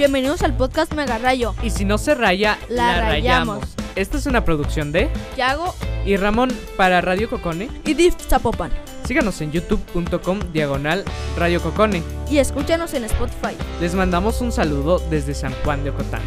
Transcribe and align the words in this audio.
Bienvenidos 0.00 0.40
al 0.40 0.56
podcast 0.56 0.94
Mega 0.94 1.18
Rayo. 1.18 1.54
Y 1.62 1.68
si 1.68 1.84
no 1.84 1.98
se 1.98 2.14
raya, 2.14 2.56
La 2.70 2.96
la, 2.96 3.00
rayamos. 3.02 3.58
rayamos. 3.58 3.76
Esta 3.96 4.16
es 4.16 4.24
una 4.24 4.46
producción 4.46 4.92
de 4.92 5.10
Yago 5.36 5.74
y 6.06 6.16
Ramón 6.16 6.48
para 6.78 7.02
Radio 7.02 7.28
Cocone. 7.28 7.68
y 7.84 7.92
Div 7.92 8.14
Zapopan. 8.14 8.72
Síganos 9.04 9.38
en 9.42 9.52
youtube.com 9.52 10.40
diagonal 10.54 11.04
Radio 11.36 11.60
Cocone. 11.60 12.02
Y 12.30 12.38
escúchanos 12.38 12.94
en 12.94 13.04
Spotify. 13.04 13.54
Les 13.82 13.94
mandamos 13.94 14.40
un 14.40 14.52
saludo 14.52 15.00
desde 15.10 15.34
San 15.34 15.52
Juan 15.64 15.84
de 15.84 15.90
Ocotán. 15.90 16.22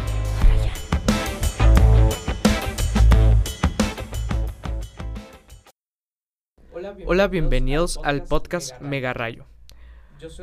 Hola, 7.06 7.28
bienvenidos 7.28 7.98
al 8.04 8.22
podcast 8.22 8.80
Mega 8.80 9.12
Rayo. 9.12 9.46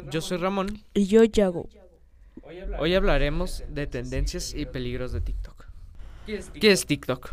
Yo 0.10 0.20
soy 0.22 0.38
Ramón. 0.38 0.84
Y 0.94 1.06
yo, 1.08 1.24
Yago. 1.24 1.70
Hoy 2.80 2.96
hablaremos 2.96 3.64
de 3.70 3.88
tendencias 3.88 4.54
y 4.54 4.66
peligros 4.66 5.12
de 5.12 5.22
TikTok. 5.22 5.66
¿Qué 6.26 6.72
es 6.72 6.86
TikTok? 6.86 7.30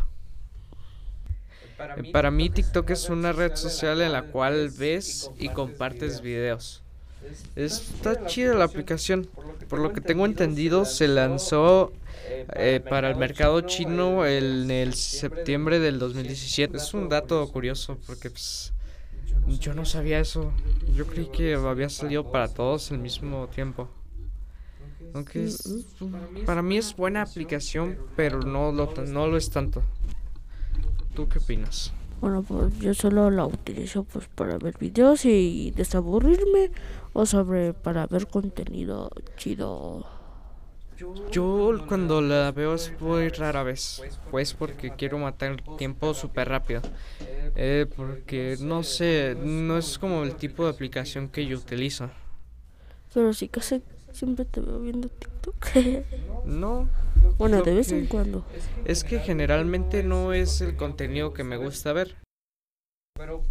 Eh, 1.97 2.11
Para 2.11 2.31
mí 2.31 2.49
TikTok 2.49 2.89
es 2.89 3.09
una 3.09 3.31
red 3.31 3.55
social 3.55 4.01
en 4.01 4.11
la 4.11 4.23
cual 4.23 4.69
ves 4.69 5.31
y 5.37 5.49
compartes 5.49 6.21
videos. 6.21 6.83
Está 7.55 8.25
chida 8.25 8.53
la 8.53 8.65
aplicación. 8.65 9.29
Por 9.67 9.79
lo 9.79 9.93
que 9.93 10.01
tengo 10.01 10.25
entendido, 10.25 10.85
se 10.85 11.07
lanzó 11.07 11.91
eh, 12.55 12.81
para 12.87 13.09
el 13.09 13.17
mercado 13.17 13.61
chino 13.61 14.25
en 14.25 14.71
el 14.71 14.93
septiembre 14.93 15.79
del 15.79 15.99
2017. 15.99 16.77
Es 16.77 16.93
un 16.93 17.09
dato 17.09 17.45
curioso 17.51 17.97
porque 18.07 18.29
pues, 18.29 18.73
yo 19.59 19.73
no 19.73 19.85
sabía 19.85 20.19
eso. 20.19 20.53
Yo 20.95 21.07
creí 21.07 21.27
que 21.27 21.55
había 21.55 21.89
salido 21.89 22.31
para 22.31 22.47
todos 22.47 22.91
al 22.91 22.99
mismo 22.99 23.47
tiempo. 23.47 23.89
Aunque 25.13 25.45
es- 25.45 25.95
para 26.45 26.61
mí 26.61 26.77
es 26.77 26.95
buena 26.95 27.21
aplicación, 27.21 27.97
pero 28.15 28.39
no 28.41 28.71
lo, 28.71 28.93
no 29.07 29.27
lo 29.27 29.37
es 29.37 29.49
tanto. 29.49 29.81
¿Tú 31.13 31.27
qué 31.27 31.39
opinas? 31.39 31.93
Bueno, 32.21 32.43
pues 32.43 32.77
yo 32.79 32.93
solo 32.93 33.31
la 33.31 33.45
utilizo 33.45 34.03
pues 34.03 34.27
para 34.27 34.57
ver 34.57 34.77
videos 34.77 35.23
y 35.25 35.71
desaburrirme 35.71 36.69
o 37.13 37.25
sobre 37.25 37.73
para 37.73 38.07
ver 38.07 38.27
contenido 38.27 39.09
chido. 39.37 40.05
Yo 41.31 41.77
cuando 41.87 42.21
la 42.21 42.51
veo 42.51 42.73
es 42.75 42.91
muy 42.99 43.29
rara 43.29 43.63
vez, 43.63 44.01
pues 44.31 44.53
porque 44.53 44.91
quiero 44.97 45.17
matar 45.17 45.51
el 45.51 45.77
tiempo 45.77 46.13
súper 46.13 46.49
rápido. 46.49 46.81
Eh, 47.55 47.85
porque 47.95 48.57
no 48.59 48.83
sé, 48.83 49.35
no 49.41 49.77
es 49.77 49.97
como 49.97 50.23
el 50.23 50.35
tipo 50.35 50.65
de 50.65 50.71
aplicación 50.71 51.29
que 51.29 51.45
yo 51.45 51.57
utilizo. 51.57 52.09
Pero 53.13 53.33
sí 53.33 53.47
casi 53.47 53.81
siempre 54.11 54.45
te 54.45 54.61
veo 54.61 54.79
viendo 54.79 55.09
TikTok. 55.09 55.65
No. 56.45 56.87
bueno, 57.37 57.61
de 57.61 57.73
vez 57.73 57.91
en 57.91 58.07
cuando. 58.07 58.45
Es 58.85 59.03
que 59.03 59.19
generalmente 59.19 60.03
no 60.03 60.33
es 60.33 60.61
el 60.61 60.75
contenido 60.75 61.33
que 61.33 61.43
me 61.43 61.57
gusta 61.57 61.93
ver. 61.93 62.15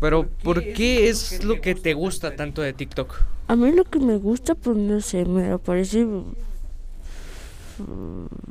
Pero 0.00 0.28
¿por 0.42 0.62
qué 0.62 1.08
es 1.08 1.44
lo 1.44 1.60
que 1.60 1.74
te 1.74 1.92
gusta 1.92 2.36
tanto 2.36 2.62
de 2.62 2.72
TikTok? 2.72 3.22
A 3.48 3.56
mí 3.56 3.70
lo 3.72 3.84
que 3.84 3.98
me 3.98 4.16
gusta, 4.16 4.54
pues 4.54 4.76
no 4.76 5.00
sé, 5.00 5.24
me 5.24 5.50
aparece 5.50 6.06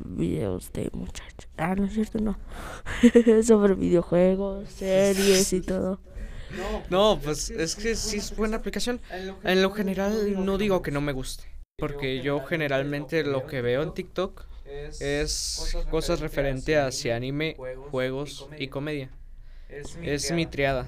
videos 0.05 0.71
de 0.73 0.89
muchachos. 0.93 1.49
Ah, 1.57 1.75
no 1.75 1.85
es 1.85 1.93
cierto, 1.93 2.19
no. 2.19 2.37
sobre 3.43 3.73
videojuegos, 3.73 4.69
series 4.69 5.53
y 5.53 5.61
todo. 5.61 5.99
No, 6.89 7.19
pues 7.21 7.49
es 7.49 7.75
que 7.75 7.95
sí 7.95 8.17
es 8.17 8.35
buena 8.35 8.57
aplicación. 8.57 9.01
En 9.43 9.61
lo 9.61 9.71
general 9.71 10.45
no 10.45 10.57
digo 10.57 10.81
que 10.81 10.91
no 10.91 11.01
me 11.01 11.11
guste. 11.11 11.43
Porque 11.81 12.21
yo 12.21 12.41
generalmente 12.41 13.23
lo 13.23 13.45
que 13.45 13.61
veo 13.61 13.83
en 13.83 13.91
TikTok 13.91 14.45
es 14.99 15.77
cosas 15.91 16.21
referente 16.21 16.75
hacia 16.79 17.15
anime, 17.15 17.55
juegos 17.91 18.49
y 18.57 18.67
comedia. 18.69 19.11
Es 20.01 20.31
mi 20.31 20.47
triada. 20.47 20.87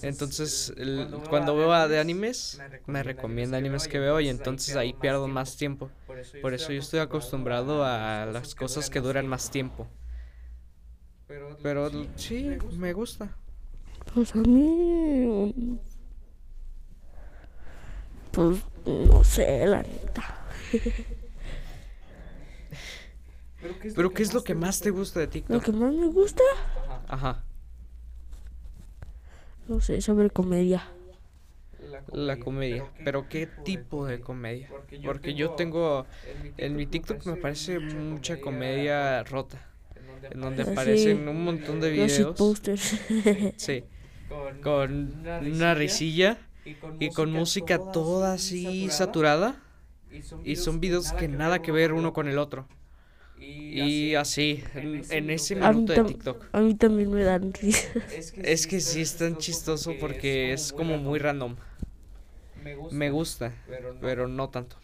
Entonces, 0.00 0.72
el- 0.78 1.22
cuando 1.28 1.54
veo 1.56 1.72
a 1.74 1.88
de 1.88 1.98
animes, 2.00 2.62
me 2.86 3.02
recomienda 3.02 3.58
animes 3.58 3.86
que 3.86 3.98
veo 3.98 4.18
y 4.20 4.30
entonces 4.30 4.76
ahí 4.76 4.94
pierdo 4.94 5.28
más 5.28 5.58
tiempo. 5.58 5.90
Por 6.40 6.54
eso 6.54 6.72
yo 6.72 6.78
estoy 6.78 7.00
acostumbrado 7.00 7.84
a 7.84 8.24
las 8.24 8.54
cosas 8.54 8.88
que 8.88 9.00
duran 9.00 9.26
más 9.26 9.50
tiempo. 9.50 9.86
Pero 11.62 11.90
sí, 12.16 12.58
me 12.72 12.92
gusta. 12.92 13.36
Pues 14.14 14.34
a 14.34 14.38
mí. 14.38 15.52
Pues 18.32 18.58
no 18.86 19.22
sé, 19.24 19.66
la 19.66 19.82
neta. 19.82 20.46
Pero 23.94 24.10
¿qué 24.12 24.22
es 24.22 24.34
lo 24.34 24.42
que 24.42 24.54
más 24.54 24.80
te 24.80 24.90
gusta 24.90 25.20
de 25.20 25.26
Lo 25.26 25.32
TikTok? 25.32 25.62
que 25.64 25.72
más 25.72 25.92
me 25.94 26.06
gusta, 26.08 26.42
Ajá. 27.06 27.44
no 29.68 29.80
sé, 29.80 30.00
sobre 30.00 30.30
comedia. 30.30 30.82
La 32.12 32.38
comedia. 32.38 32.86
Pero 33.04 33.28
¿qué 33.28 33.46
tipo 33.46 34.06
de 34.06 34.20
comedia? 34.20 34.68
Porque 35.04 35.34
yo 35.34 35.50
tengo... 35.50 36.06
En 36.56 36.74
mi 36.74 36.86
TikTok 36.86 37.24
me 37.26 37.36
parece 37.36 37.78
mucha 37.78 38.40
comedia 38.40 39.22
rota. 39.24 39.68
En 40.30 40.40
donde 40.40 40.62
Ah, 40.62 40.66
sí. 40.66 40.70
aparecen 40.72 41.28
un 41.28 41.44
montón 41.44 41.80
de 41.80 41.94
Los 41.94 42.06
videos. 42.12 42.36
posters. 42.36 42.96
Sí. 43.56 43.84
Con 44.62 45.22
una 45.26 45.74
risilla 45.74 46.38
y 46.98 47.10
con 47.10 47.32
música 47.32 47.78
toda 47.90 48.34
así 48.34 48.90
saturada. 48.90 49.62
Y 50.44 50.56
son 50.56 50.80
videos 50.80 51.12
que 51.12 51.28
nada 51.28 51.62
que 51.62 51.72
ver 51.72 51.92
uno 51.92 52.12
con 52.12 52.28
el 52.28 52.38
otro. 52.38 52.68
Y 53.36 54.14
así, 54.16 54.64
en, 54.74 55.06
en 55.10 55.30
ese 55.30 55.54
A 55.60 55.72
mí, 55.72 55.80
minuto 55.80 55.92
de 55.92 56.00
TikTok. 56.02 56.46
a 56.52 56.60
mí 56.60 56.74
también 56.74 57.10
me 57.10 57.22
dan 57.24 57.52
risa. 57.60 57.88
Es 58.42 58.66
que 58.66 58.80
sí 58.80 59.00
es 59.02 59.16
tan 59.16 59.36
chistoso 59.38 59.98
porque 59.98 60.52
es 60.52 60.72
como 60.72 60.98
muy 60.98 61.18
random. 61.18 61.56
Me 62.90 63.10
gusta, 63.10 63.52
pero 64.00 64.28
no 64.28 64.48
tanto. 64.50 64.76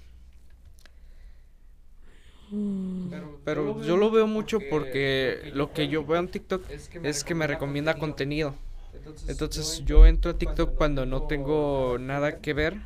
Mm, 2.50 3.10
Pero 3.44 3.80
yo 3.82 3.96
lo 3.96 4.10
veo 4.10 4.26
mucho 4.26 4.68
porque 4.68 5.50
lo 5.54 5.72
que 5.72 5.88
yo 5.88 6.04
veo 6.04 6.18
en 6.20 6.28
TikTok 6.30 6.64
es 7.02 7.24
que 7.24 7.34
me 7.34 7.46
recomienda 7.46 7.98
contenido. 7.98 8.54
Entonces 9.26 9.82
yo 9.84 10.06
entro 10.06 10.30
a 10.32 10.38
TikTok 10.38 10.74
cuando 10.74 11.06
no 11.06 11.22
tengo 11.22 11.96
nada 11.98 12.38
que 12.40 12.54
ver 12.54 12.78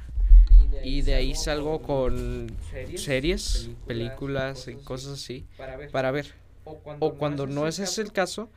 y 0.83 1.03
de 1.03 1.15
ahí 1.15 1.35
salgo 1.35 1.83
con 1.83 2.51
series, 2.97 3.71
películas 3.87 4.69
y 4.69 4.77
cosas 4.77 5.15
así 5.15 5.47
para 5.91 6.11
ver. 6.11 6.35
O 7.01 7.15
cuando 7.15 7.47
no 7.47 7.67
ese 7.67 7.85
es 7.85 7.99
el 7.99 8.13
caso, 8.13 8.49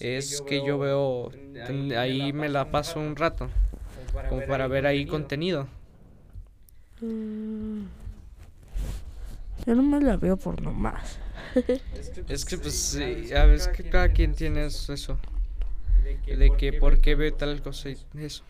es 0.00 0.40
que 0.42 0.64
yo 0.64 0.78
veo, 0.78 1.30
ahí 1.96 2.32
me 2.32 2.48
la 2.48 2.70
paso 2.70 3.00
un 3.00 3.16
rato, 3.16 3.48
como 4.28 4.44
para 4.46 4.66
ver 4.66 4.86
ahí 4.86 5.06
contenido. 5.06 5.68
mm. 7.00 7.82
Yo 9.64 9.76
nomás 9.76 10.02
la 10.02 10.16
veo 10.16 10.36
por 10.36 10.60
nomás. 10.60 11.18
Es 12.28 12.44
que 12.44 12.58
pues 12.58 12.74
sí, 12.74 13.32
a 13.32 13.44
veces 13.44 13.68
que 13.68 13.84
cada 13.84 14.08
quien 14.08 14.34
tiene 14.34 14.66
eso, 14.66 15.18
eso, 16.06 16.36
de 16.38 16.50
que 16.56 16.72
por 16.74 17.00
qué 17.00 17.14
ve 17.14 17.32
tal 17.32 17.62
cosa 17.62 17.90
y 17.90 17.96
eso. 18.18 18.44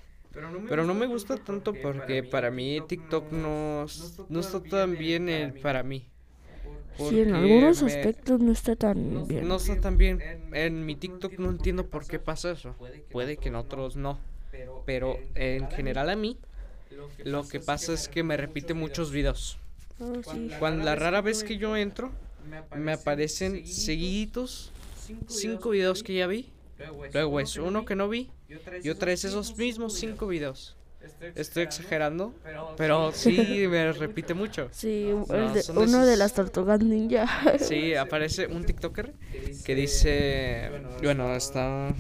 Pero 0.69 0.85
no 0.85 0.95
me 0.95 1.07
gusta 1.07 1.37
tanto 1.37 1.75
porque 1.75 2.23
para 2.23 2.51
mí 2.51 2.81
TikTok 2.89 3.33
no, 3.33 3.87
no 4.29 4.41
está 4.41 4.63
tan 4.63 4.97
bien 4.97 5.29
en- 5.29 5.61
para 5.61 5.83
mí. 5.83 6.07
Sí, 6.97 7.21
en 7.21 7.35
algunos 7.35 7.83
me- 7.83 7.89
aspectos 7.93 8.41
no 8.41 8.53
está 8.53 8.77
tan 8.77 9.27
bien. 9.27 9.47
No 9.49 9.57
está 9.57 9.81
tan 9.81 9.97
bien. 9.99 10.21
En 10.53 10.85
mi 10.87 10.95
TikTok 10.97 11.39
no 11.39 11.51
entiendo 11.51 11.87
por 11.87 12.07
qué 12.07 12.19
pasa 12.19 12.53
eso. 12.53 12.75
Puede 13.11 13.37
que 13.37 13.49
en 13.49 13.57
otros 13.57 13.97
no. 13.97 14.19
Pero 14.87 15.19
en 15.35 15.69
general 15.71 16.11
a 16.11 16.17
mí 16.17 16.39
lo 17.25 17.47
que 17.49 17.61
pasa 17.61 17.93
es 17.95 18.09
que 18.09 18.23
me 18.23 18.37
repite 18.37 18.75
muchos 18.75 19.11
videos. 19.11 19.59
Ah, 20.01 20.13
sí. 20.31 20.51
Cuando 20.59 20.85
la 20.85 20.95
rara 20.97 21.21
vez 21.23 21.45
que 21.45 21.57
yo 21.57 21.77
entro, 21.77 22.11
me 22.77 22.93
aparecen 22.93 23.67
seguiditos 23.67 24.71
cinco 25.29 25.71
videos 25.71 26.03
que 26.03 26.15
ya 26.15 26.27
vi. 26.27 26.49
Luego 27.13 27.41
es 27.41 27.57
uno 27.57 27.85
que 27.85 27.95
no 27.97 28.09
vi 28.09 28.31
y 28.83 28.89
otra 28.91 29.07
vez 29.07 29.25
esos 29.25 29.57
mismos 29.57 29.95
cinco 29.95 30.27
videos. 30.27 30.77
Estoy 31.35 31.65
exagerando, 31.65 32.33
pero 32.77 33.11
sí 33.13 33.67
me 33.69 33.93
repite 33.93 34.35
mucho. 34.35 34.69
Sí, 34.71 35.11
No, 35.29 35.53
de- 35.53 35.65
uno 35.77 36.07
de 36.07 36.17
las 36.17 36.33
tortugas 36.35 36.81
ninja. 36.81 37.27
Sí, 37.59 37.95
aparece 37.95 38.47
un 38.47 38.65
TikToker 38.65 39.13
que 39.65 39.75
dice, 39.75 40.71
bueno, 41.03 41.35
está 41.35 41.93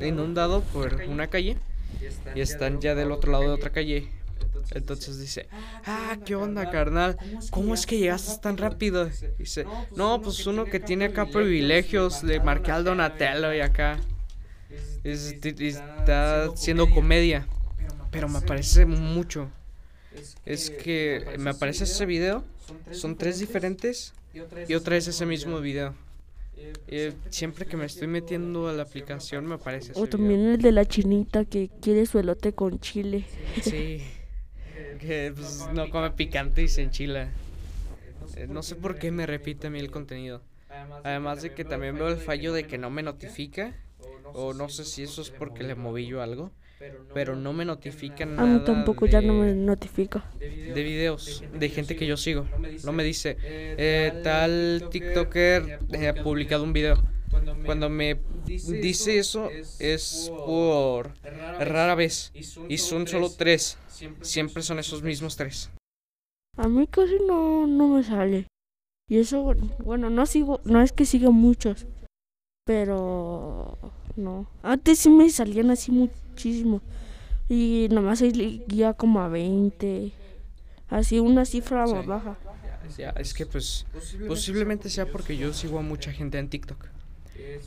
inundado 0.00 0.62
por 0.62 0.94
una 1.08 1.26
calle 1.28 1.56
y 2.34 2.40
están 2.40 2.80
ya 2.80 2.94
del 2.94 3.10
otro 3.10 3.32
lado 3.32 3.44
de 3.44 3.50
otra 3.50 3.70
calle. 3.70 4.08
Entonces 4.72 5.18
dice, 5.18 5.48
ah, 5.86 6.18
¿qué 6.24 6.34
onda, 6.34 6.70
carnal? 6.70 7.16
¿Cómo 7.50 7.74
es 7.74 7.86
que 7.86 7.98
llegaste 7.98 8.40
tan 8.42 8.56
rápido? 8.56 9.08
Dice, 9.38 9.64
no, 9.96 10.20
pues 10.20 10.46
uno 10.46 10.64
que 10.64 10.80
tiene 10.80 11.06
acá 11.06 11.26
privilegios, 11.26 12.22
le 12.22 12.40
marqué 12.40 12.70
al 12.70 12.84
Donatello 12.84 13.54
y 13.54 13.60
acá. 13.60 13.98
Y 15.04 15.10
está 15.10 16.44
haciendo 16.44 16.90
comedia, 16.90 17.46
pero 18.10 18.28
me 18.28 18.40
parece 18.40 18.84
mucho. 18.84 19.50
Es 20.44 20.70
que 20.70 21.36
me 21.38 21.50
aparece 21.50 21.84
ese 21.84 22.04
video, 22.04 22.44
son 22.90 23.16
tres 23.16 23.38
diferentes 23.38 24.12
y 24.68 24.74
otra 24.74 24.96
es 24.96 25.08
ese 25.08 25.24
mismo 25.24 25.60
video. 25.60 25.94
Eh, 26.88 27.12
siempre 27.30 27.66
que 27.66 27.76
me 27.76 27.86
estoy 27.86 28.08
metiendo 28.08 28.68
a 28.68 28.72
la 28.72 28.82
aplicación 28.82 29.46
me 29.46 29.54
aparece 29.54 29.92
ese 29.92 30.00
O 30.00 30.08
también 30.08 30.40
el 30.40 30.60
de 30.60 30.72
la 30.72 30.84
chinita 30.84 31.44
que 31.44 31.70
quiere 31.80 32.04
su 32.04 32.18
elote 32.18 32.52
con 32.52 32.80
chile. 32.80 33.24
Sí. 33.62 34.02
Que 34.98 35.32
pues, 35.34 35.68
no 35.72 35.90
come 35.90 36.10
picante 36.10 36.62
y 36.62 36.68
se 36.68 36.82
enchila. 36.82 37.28
Eh, 38.36 38.46
no 38.48 38.62
sé 38.62 38.74
por 38.74 38.98
qué 38.98 39.10
me 39.10 39.26
repite 39.26 39.68
a 39.68 39.70
mí 39.70 39.78
el 39.78 39.90
contenido. 39.90 40.42
Además 41.04 41.42
de 41.42 41.54
que 41.54 41.64
también 41.64 41.96
veo 41.96 42.08
el 42.08 42.18
fallo 42.18 42.52
de 42.52 42.64
que 42.64 42.78
no 42.78 42.90
me 42.90 43.02
notifica. 43.02 43.74
O 44.34 44.52
no 44.52 44.68
sé 44.68 44.84
si 44.84 45.02
eso 45.02 45.22
es 45.22 45.30
porque 45.30 45.64
le 45.64 45.74
moví 45.74 46.06
yo 46.06 46.22
algo. 46.22 46.52
Pero 47.12 47.34
no 47.34 47.52
me 47.52 47.64
notifican 47.64 48.38
A 48.38 48.44
mí 48.44 48.52
nada 48.52 48.64
tampoco 48.64 49.06
ya 49.06 49.20
no 49.20 49.32
me 49.34 49.52
notifica. 49.52 50.24
de 50.38 50.82
videos 50.82 51.42
de 51.52 51.68
gente 51.70 51.96
que 51.96 52.06
yo 52.06 52.16
sigo. 52.16 52.46
No 52.84 52.92
me 52.92 53.02
dice, 53.02 53.36
eh, 53.42 54.20
tal 54.22 54.84
TikToker 54.90 55.80
eh, 55.92 56.08
ha 56.08 56.14
publicado 56.22 56.62
un 56.62 56.72
video. 56.72 57.02
Cuando 57.64 57.90
me 57.90 58.18
dice 58.48 59.18
eso 59.18 59.50
es 59.78 60.30
por 60.34 61.12
rara 61.22 61.94
vez. 61.94 62.32
Y 62.68 62.78
son 62.78 63.06
solo 63.06 63.30
tres. 63.30 63.78
Siempre 64.22 64.62
son 64.62 64.78
esos 64.78 65.02
mismos 65.02 65.36
tres. 65.36 65.70
A 66.56 66.66
mí 66.68 66.86
casi 66.88 67.18
no, 67.26 67.66
no 67.66 67.88
me 67.88 68.02
sale. 68.02 68.46
Y 69.08 69.18
eso, 69.18 69.42
bueno, 69.42 69.70
bueno, 69.84 70.10
no 70.10 70.26
sigo, 70.26 70.60
no 70.64 70.82
es 70.82 70.92
que 70.92 71.04
siga 71.06 71.30
muchos, 71.30 71.86
pero 72.66 73.78
no. 74.16 74.46
Antes 74.62 74.98
sí 74.98 75.08
me 75.08 75.30
salían 75.30 75.70
así 75.70 75.90
muchísimo. 75.90 76.82
Y 77.48 77.88
nomás 77.90 78.18
seguía 78.18 78.92
como 78.92 79.20
a 79.20 79.28
20. 79.28 80.12
Así 80.88 81.18
una 81.20 81.44
cifra 81.44 81.86
Sí. 81.86 81.94
baja. 82.06 82.36
Ya, 82.96 83.10
es 83.10 83.34
que 83.34 83.44
pues 83.46 83.86
posiblemente 84.26 84.88
sea 84.90 85.06
porque 85.10 85.36
yo 85.36 85.52
sigo 85.52 85.78
a 85.78 85.82
mucha 85.82 86.12
gente 86.12 86.38
en 86.38 86.48
TikTok. 86.48 86.86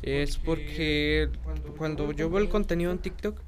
Es 0.02 0.38
porque 0.38 1.30
cuando 1.78 2.12
yo 2.12 2.30
veo 2.30 2.42
el 2.42 2.50
contenido 2.50 2.92
en 2.92 3.00
TikTok, 3.00 3.40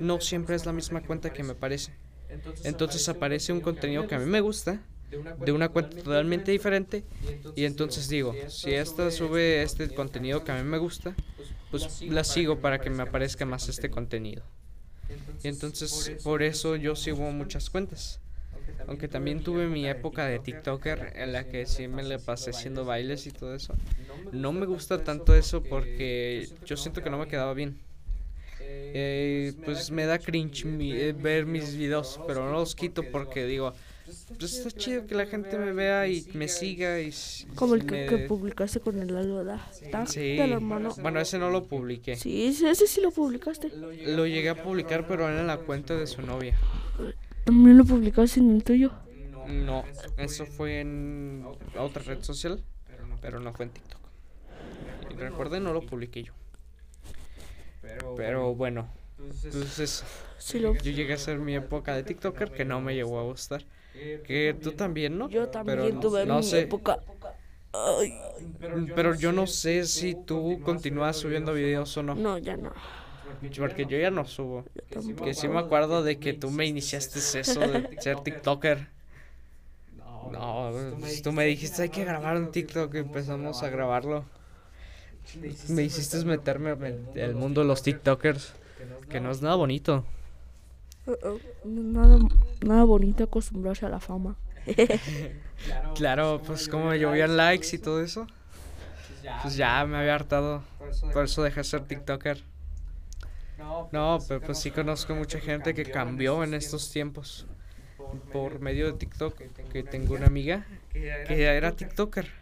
no 0.00 0.20
siempre 0.20 0.56
es 0.56 0.66
la 0.66 0.72
misma 0.72 1.02
cuenta 1.02 1.32
que 1.32 1.42
me 1.42 1.54
parece. 1.54 1.92
Entonces 2.64 3.08
aparece 3.08 3.52
un 3.52 3.60
contenido 3.60 4.06
que 4.06 4.14
a 4.14 4.18
mí 4.18 4.26
me 4.26 4.40
gusta, 4.40 4.80
de 5.44 5.52
una 5.52 5.68
cuenta 5.68 5.96
totalmente 5.96 6.52
diferente, 6.52 7.04
y 7.56 7.64
entonces 7.64 8.08
digo, 8.08 8.34
si 8.48 8.72
esta 8.72 9.10
sube 9.10 9.62
este 9.62 9.92
contenido 9.92 10.44
que 10.44 10.52
a 10.52 10.56
mí 10.56 10.62
me 10.62 10.78
gusta, 10.78 11.14
pues 11.70 12.02
la 12.02 12.22
sigo 12.24 12.60
para 12.60 12.80
que 12.80 12.90
me 12.90 13.02
aparezca 13.02 13.44
más 13.44 13.68
este 13.68 13.90
contenido. 13.90 14.44
Y 15.42 15.48
entonces 15.48 16.12
por 16.22 16.42
eso 16.42 16.76
yo 16.76 16.94
sigo 16.94 17.30
muchas 17.32 17.70
cuentas. 17.70 18.20
Aunque 18.86 19.08
también 19.08 19.42
tuve 19.42 19.66
mi 19.66 19.86
época 19.88 20.26
de 20.26 20.38
TikToker 20.38 21.14
en 21.16 21.32
la 21.32 21.44
que 21.44 21.66
sí 21.66 21.88
me 21.88 22.02
le 22.02 22.18
pasé 22.18 22.50
haciendo 22.50 22.84
bailes 22.84 23.26
y 23.26 23.30
todo 23.30 23.54
eso. 23.54 23.74
No 24.32 24.52
me 24.52 24.66
gusta 24.66 25.02
tanto 25.02 25.34
eso 25.34 25.62
porque 25.62 26.48
yo 26.64 26.76
siento 26.76 27.02
que 27.02 27.10
no 27.10 27.18
me 27.18 27.26
quedaba 27.28 27.54
bien. 27.54 27.78
Eh, 28.62 29.52
pues 29.64 29.90
me 29.90 30.04
da 30.06 30.18
cringe 30.18 30.64
mi- 30.64 30.92
eh, 30.92 31.12
ver 31.12 31.46
mis 31.46 31.76
videos, 31.76 32.20
pero 32.26 32.44
no 32.46 32.52
los 32.52 32.74
quito 32.74 33.04
porque 33.10 33.46
digo, 33.46 33.72
pues 34.38 34.52
está 34.58 34.70
chido 34.70 35.06
que 35.06 35.14
la 35.14 35.26
gente 35.26 35.56
me 35.58 35.72
vea 35.72 36.08
y 36.08 36.26
me 36.34 36.48
siga 36.48 37.00
y 37.00 37.12
Como 37.54 37.74
el 37.76 37.86
que, 37.86 37.92
me- 37.94 38.06
que 38.06 38.18
publicaste 38.26 38.80
con 38.80 39.00
el 39.00 39.16
Algoda. 39.16 39.68
Sí, 40.06 40.36
bueno, 41.00 41.20
ese 41.20 41.38
no 41.38 41.50
lo 41.50 41.64
publiqué. 41.64 42.16
Sí, 42.16 42.46
ese, 42.46 42.70
ese 42.70 42.86
sí 42.86 43.00
lo 43.00 43.10
publicaste. 43.12 43.68
Lo 44.06 44.26
llegué 44.26 44.48
a 44.48 44.62
publicar, 44.62 45.06
pero 45.06 45.28
era 45.28 45.40
en 45.40 45.46
la 45.46 45.58
cuenta 45.58 45.96
de 45.96 46.06
su 46.06 46.22
novia. 46.22 46.58
También 47.44 47.78
lo 47.78 47.84
publicaste 47.84 48.40
en 48.40 48.50
el 48.56 48.64
tuyo. 48.64 48.90
No, 49.46 49.84
eso 50.16 50.46
fue 50.46 50.80
en 50.80 51.44
otra 51.78 52.02
red 52.02 52.22
social, 52.22 52.62
pero 53.22 53.40
no 53.40 53.52
fue 53.52 53.66
en 53.66 53.70
TikTok. 53.72 53.99
Recuerden, 55.20 55.64
no 55.64 55.72
lo 55.72 55.82
publiqué 55.82 56.24
yo. 56.24 56.32
Pero 58.16 58.54
bueno, 58.54 58.88
entonces 59.44 60.04
Sí 60.38 60.58
lo, 60.58 60.74
yo 60.74 60.90
llegué 60.90 61.12
a 61.12 61.18
ser 61.18 61.38
mi 61.38 61.54
época 61.54 61.94
de 61.94 62.02
TikToker 62.02 62.50
que 62.50 62.64
no 62.64 62.80
me 62.80 62.94
llegó 62.94 63.20
a 63.20 63.24
gustar. 63.24 63.64
Que 63.92 64.56
tú 64.60 64.72
también, 64.72 65.18
¿no? 65.18 65.28
yo 65.28 65.48
también 65.48 66.00
tuve 66.00 66.24
no 66.24 66.38
mi 66.38 66.42
sé. 66.42 66.60
época. 66.62 66.98
Ay, 67.72 68.18
Pero 68.96 69.14
yo 69.14 69.32
no 69.32 69.46
sé 69.46 69.84
si 69.86 70.14
tú 70.14 70.60
continúas 70.64 71.16
subiendo 71.16 71.52
videos 71.52 71.96
o 71.96 72.02
no. 72.02 72.14
no, 72.14 72.38
ya 72.38 72.56
no. 72.56 72.72
Porque 73.58 73.86
yo 73.86 73.96
ya 73.98 74.10
no 74.10 74.24
subo. 74.24 74.64
Yo. 74.90 75.16
Que 75.24 75.34
sí 75.34 75.48
me 75.48 75.58
acuerdo 75.60 76.02
de 76.02 76.18
que 76.18 76.32
tú 76.32 76.50
me 76.50 76.66
iniciaste 76.66 77.18
eso 77.40 77.60
de 77.60 77.96
ser 78.00 78.20
TikToker. 78.20 78.88
No, 80.32 80.70
pues, 80.98 81.22
tú 81.22 81.32
me 81.32 81.44
dijiste 81.44 81.82
hay 81.82 81.88
que 81.88 82.04
grabar 82.04 82.36
un 82.36 82.50
TikTok 82.50 82.94
y 82.94 82.98
empezamos 82.98 83.62
a 83.62 83.68
grabarlo. 83.68 84.24
Me 85.68 85.82
hiciste 85.82 86.24
meterme 86.24 86.70
en 86.70 87.08
el 87.14 87.34
mundo 87.34 87.60
de 87.60 87.66
los 87.66 87.82
TikTokers, 87.82 88.52
que 89.08 89.20
no 89.20 89.30
es 89.30 89.42
nada 89.42 89.56
bonito. 89.56 90.04
Uh, 91.06 91.12
uh, 91.12 91.40
Nada, 91.64 92.18
nada 92.64 92.84
bonito 92.84 93.24
acostumbrarse 93.24 93.86
a 93.86 93.88
la 93.88 94.00
fama. 94.00 94.36
Claro, 95.94 96.40
pues 96.46 96.68
como 96.68 96.86
me 96.86 96.98
llovían 96.98 97.36
likes 97.36 97.74
y 97.76 97.78
todo 97.78 98.02
eso, 98.02 98.26
pues 99.42 99.56
ya 99.56 99.84
me 99.84 99.98
había 99.98 100.14
hartado. 100.14 100.62
Por 101.12 101.24
eso 101.24 101.42
dejé 101.42 101.60
de 101.60 101.64
ser 101.64 101.84
TikToker. 101.84 102.42
No, 103.92 104.18
pero 104.26 104.40
pues 104.40 104.58
sí 104.58 104.70
conozco 104.70 105.14
mucha 105.14 105.38
gente 105.38 105.74
que 105.74 105.84
cambió 105.84 106.42
en 106.44 106.54
estos 106.54 106.90
tiempos. 106.90 107.46
Por 108.32 108.60
medio 108.60 108.86
de 108.86 108.92
TikTok, 108.94 109.36
que 109.70 109.82
tengo 109.82 110.14
una 110.14 110.26
amiga 110.26 110.66
que 110.92 111.44
era 111.44 111.72
TikToker. 111.72 112.39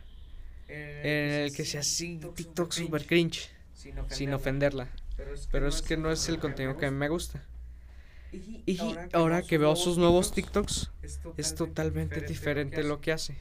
En 0.68 1.30
el 1.44 1.52
que 1.54 1.64
se 1.64 1.78
hacía 1.78 2.20
TikTok 2.34 2.72
super 2.72 3.06
cringe, 3.06 3.50
sin 4.08 4.32
ofenderla. 4.34 4.88
Pero 5.50 5.68
es 5.68 5.82
que 5.82 5.96
no 5.96 6.10
es 6.10 6.28
el 6.28 6.38
contenido 6.38 6.76
que 6.76 6.86
a 6.86 6.90
mí 6.90 6.96
me 6.96 7.08
gusta. 7.08 7.44
Y 8.32 8.78
ahora 9.12 9.42
que 9.42 9.56
veo 9.56 9.74
sus 9.74 9.96
nuevos 9.96 10.32
TikToks, 10.32 10.90
es 11.36 11.54
totalmente 11.54 12.20
diferente 12.20 12.82
lo 12.82 13.00
que 13.00 13.12
hace. 13.12 13.36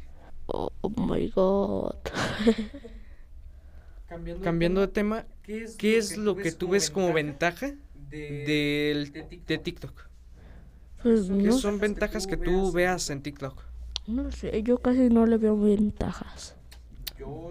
Oh, 0.47 0.71
oh 0.81 0.89
my 0.89 1.27
god. 1.29 1.95
Cambiando 4.41 4.79
de 4.79 4.87
tema, 4.87 5.25
¿qué 5.43 5.97
es 5.97 6.15
lo 6.15 6.37
que 6.37 6.53
tú 6.53 6.69
ves 6.69 6.89
como 6.89 7.11
ventaja 7.11 7.73
del, 8.09 9.11
de 9.45 9.57
TikTok? 9.57 10.07
Pues 11.03 11.25
¿Qué 11.27 11.33
no, 11.33 11.57
son 11.57 11.79
ventajas 11.79 12.25
que 12.25 12.37
tú 12.37 12.71
veas 12.71 13.09
en 13.09 13.21
TikTok? 13.21 13.61
no 14.07 14.31
sé, 14.31 14.63
yo 14.63 14.77
casi 14.77 15.09
no 15.09 15.25
le 15.25 15.37
veo 15.37 15.59
ventajas. 15.59 16.56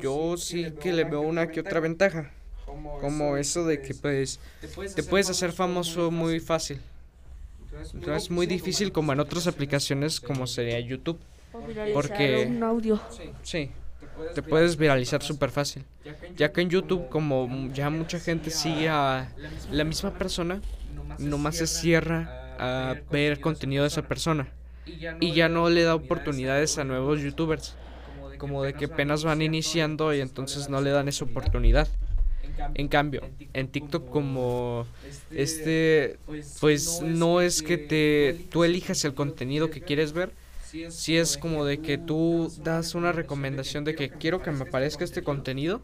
Yo 0.02 0.36
sí 0.36 0.72
que 0.80 0.92
le 0.92 1.04
veo 1.04 1.20
una 1.20 1.48
que 1.48 1.60
otra 1.60 1.80
ventaja. 1.80 2.30
Como 3.00 3.36
eso 3.36 3.64
de 3.64 3.80
que 3.80 3.94
pues 3.94 4.38
te 4.94 5.02
puedes 5.02 5.30
hacer 5.30 5.52
famoso 5.52 6.10
muy 6.10 6.40
fácil. 6.40 6.80
No 7.94 8.14
es 8.14 8.30
muy 8.30 8.46
difícil 8.46 8.90
como 8.92 9.12
en 9.12 9.20
otras 9.20 9.46
aplicaciones 9.46 10.20
como 10.20 10.46
sería 10.46 10.78
YouTube. 10.80 11.18
Porque- 11.94 12.46
Un 12.48 12.62
audio. 12.62 13.00
Sí, 13.42 13.70
te 14.34 14.42
puedes 14.42 14.76
viralizar 14.76 15.22
súper 15.22 15.50
fácil. 15.50 15.84
Ya 16.36 16.52
que 16.52 16.60
en 16.60 16.70
YouTube 16.70 17.08
como 17.08 17.70
ya 17.72 17.88
mucha 17.90 18.18
gente 18.18 18.50
sigue 18.50 18.88
a 18.88 19.28
la 19.70 19.84
misma 19.84 20.10
persona, 20.12 20.60
nomás 21.18 21.56
se 21.56 21.66
cierra 21.66 22.54
a 22.58 22.94
ver 23.10 23.40
contenido 23.40 23.82
de 23.84 23.88
esa 23.88 24.02
persona. 24.02 24.48
Y 25.20 25.32
ya 25.32 25.48
no 25.48 25.68
le 25.68 25.82
da 25.82 25.94
oportunidades 25.94 26.78
a 26.78 26.84
nuevos 26.84 27.20
youtubers. 27.20 27.74
Como 28.38 28.62
de 28.62 28.74
que 28.74 28.86
apenas 28.86 29.24
van 29.24 29.42
iniciando 29.42 30.14
y 30.14 30.20
entonces 30.20 30.68
no 30.68 30.80
le 30.80 30.90
dan 30.90 31.08
esa 31.08 31.24
oportunidad. 31.24 31.88
En 32.74 32.88
cambio, 32.88 33.22
en 33.52 33.68
TikTok 33.68 34.08
como 34.10 34.86
este, 35.30 36.18
pues 36.60 37.02
no 37.02 37.40
es 37.40 37.62
que 37.62 37.76
te 37.76 38.46
tú 38.50 38.64
elijas 38.64 39.04
el 39.04 39.14
contenido 39.14 39.70
que 39.70 39.82
quieres 39.82 40.12
ver, 40.12 40.32
si 40.88 41.16
es 41.16 41.36
como 41.36 41.64
de 41.64 41.78
que 41.78 41.98
tú 41.98 42.52
das 42.62 42.94
una 42.94 43.12
recomendación 43.12 43.84
de 43.84 43.94
que 43.94 44.10
quiero 44.10 44.42
que 44.42 44.50
me 44.52 44.62
aparezca 44.62 45.04
este 45.04 45.22
contenido, 45.22 45.82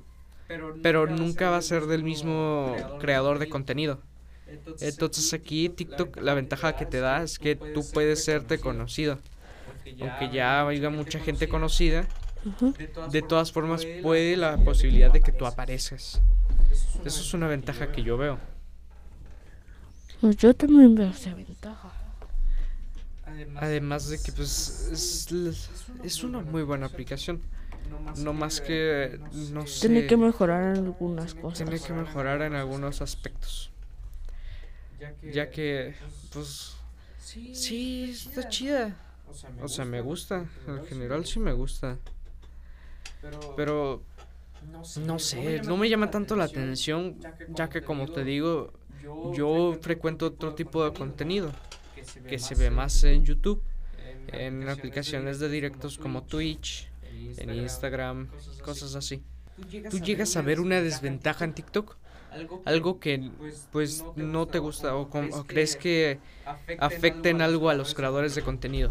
pero 0.82 1.06
nunca 1.06 1.50
va 1.50 1.58
a 1.58 1.62
ser 1.62 1.86
del 1.86 2.04
mismo 2.04 2.74
creador 3.00 3.38
de 3.38 3.48
contenido. 3.48 4.00
Entonces 4.80 5.32
aquí 5.32 5.68
TikTok 5.68 6.20
la 6.20 6.34
ventaja 6.34 6.76
que 6.76 6.86
te 6.86 7.00
da 7.00 7.22
es 7.22 7.38
que 7.38 7.56
tú 7.56 7.82
puedes 7.92 8.24
serte 8.24 8.58
conocido. 8.58 9.18
Aunque 10.00 10.30
ya 10.32 10.66
haya 10.66 10.90
mucha 10.90 11.18
gente 11.18 11.48
conocida, 11.48 12.06
De 13.10 13.22
todas 13.22 13.52
formas 13.52 13.86
puede 14.02 14.36
la 14.36 14.56
posibilidad 14.58 15.12
de 15.12 15.20
que 15.20 15.32
tú 15.32 15.46
aparezcas. 15.46 16.20
Eso 17.04 17.20
es 17.20 17.34
una 17.34 17.46
ventaja 17.46 17.92
que 17.92 18.02
yo 18.02 18.16
veo. 18.16 18.38
Pues 20.20 20.36
yo 20.36 20.54
también 20.54 20.94
veo 20.94 21.10
esa 21.10 21.34
ventaja. 21.34 21.92
Además 23.56 24.08
de 24.08 24.20
que 24.22 24.32
pues 24.32 24.88
es, 24.92 25.28
es 26.02 26.24
una 26.24 26.40
muy 26.40 26.62
buena 26.62 26.86
aplicación. 26.86 27.40
No 28.18 28.32
más 28.32 28.60
que 28.60 29.18
no 29.50 29.66
sé. 29.66 29.88
Tiene 29.88 30.06
que 30.06 30.16
mejorar 30.16 30.76
en 30.76 30.84
algunas 30.84 31.34
cosas. 31.34 31.58
tiene 31.58 31.80
que 31.80 31.92
mejorar 31.92 32.42
en 32.42 32.54
algunos 32.54 33.02
aspectos. 33.02 33.70
Ya 35.22 35.50
que 35.50 35.94
pues 36.32 36.76
sí 37.24 38.10
está 38.10 38.48
chida. 38.48 38.96
O 39.62 39.68
sea, 39.68 39.84
me 39.84 40.00
gusta, 40.00 40.46
en 40.68 40.84
general 40.86 41.24
sí 41.24 41.38
me 41.38 41.52
gusta. 41.52 41.98
Pero 43.56 44.02
no 45.06 45.18
sé, 45.18 45.60
no 45.62 45.76
me 45.76 45.88
llama 45.88 46.10
tanto 46.10 46.36
la 46.36 46.44
atención, 46.44 47.16
ya 47.48 47.68
que 47.68 47.82
como 47.82 48.06
te 48.08 48.24
digo, 48.24 48.72
yo 49.34 49.76
frecuento 49.80 50.26
otro 50.26 50.54
tipo 50.54 50.84
de 50.84 50.92
contenido 50.92 51.50
que 52.28 52.38
se 52.38 52.54
ve 52.54 52.70
más 52.70 53.02
en 53.04 53.24
YouTube, 53.24 53.62
en 54.28 54.68
aplicaciones 54.68 55.38
de 55.40 55.48
directos 55.48 55.98
como 55.98 56.22
Twitch, 56.22 56.88
en 57.36 57.54
Instagram, 57.54 58.28
cosas 58.64 58.94
así. 58.94 59.22
¿Tú 59.90 59.98
llegas 59.98 60.36
a 60.36 60.42
ver 60.42 60.60
una 60.60 60.80
desventaja 60.80 61.44
en 61.44 61.52
TikTok? 61.54 61.96
Algo 62.64 62.98
que 62.98 63.30
pues 63.70 64.04
no 64.16 64.46
te 64.46 64.58
gusta 64.58 64.96
o, 64.96 65.10
com- 65.10 65.30
o 65.32 65.44
crees 65.44 65.76
que 65.76 66.18
afecten 66.78 67.42
algo 67.42 67.68
a 67.68 67.74
los 67.74 67.94
creadores 67.94 68.34
de 68.34 68.42
contenido. 68.42 68.90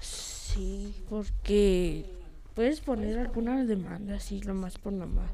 Sí, 0.00 0.94
porque 1.08 2.04
puedes 2.58 2.80
poner 2.80 3.16
alguna 3.20 3.64
demanda 3.64 4.16
así, 4.16 4.40
nomás 4.40 4.78
por 4.78 4.92
nomás. 4.92 5.30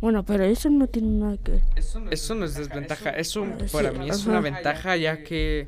Bueno, 0.00 0.24
pero 0.24 0.44
eso 0.44 0.70
no 0.70 0.86
tiene 0.86 1.08
nada 1.08 1.36
que 1.42 1.50
ver. 1.52 1.62
Eso 1.76 2.34
no 2.36 2.44
es 2.44 2.54
desventaja, 2.54 3.10
eso 3.10 3.44
Sí, 3.66 3.66
para 3.72 3.90
mí 3.90 4.08
es 4.08 4.24
una 4.26 4.38
ventaja 4.40 4.96
ya 4.96 5.24
que, 5.24 5.66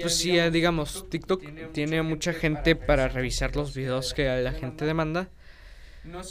pues 0.00 0.14
sí, 0.14 0.38
eh, 0.38 0.52
digamos, 0.52 1.06
TikTok 1.10 1.42
tiene 1.72 2.02
mucha 2.02 2.32
gente 2.32 2.76
para 2.76 3.08
revisar 3.08 3.56
los 3.56 3.74
videos 3.74 4.14
que 4.14 4.28
la 4.40 4.52
gente 4.52 4.84
demanda. 4.84 5.28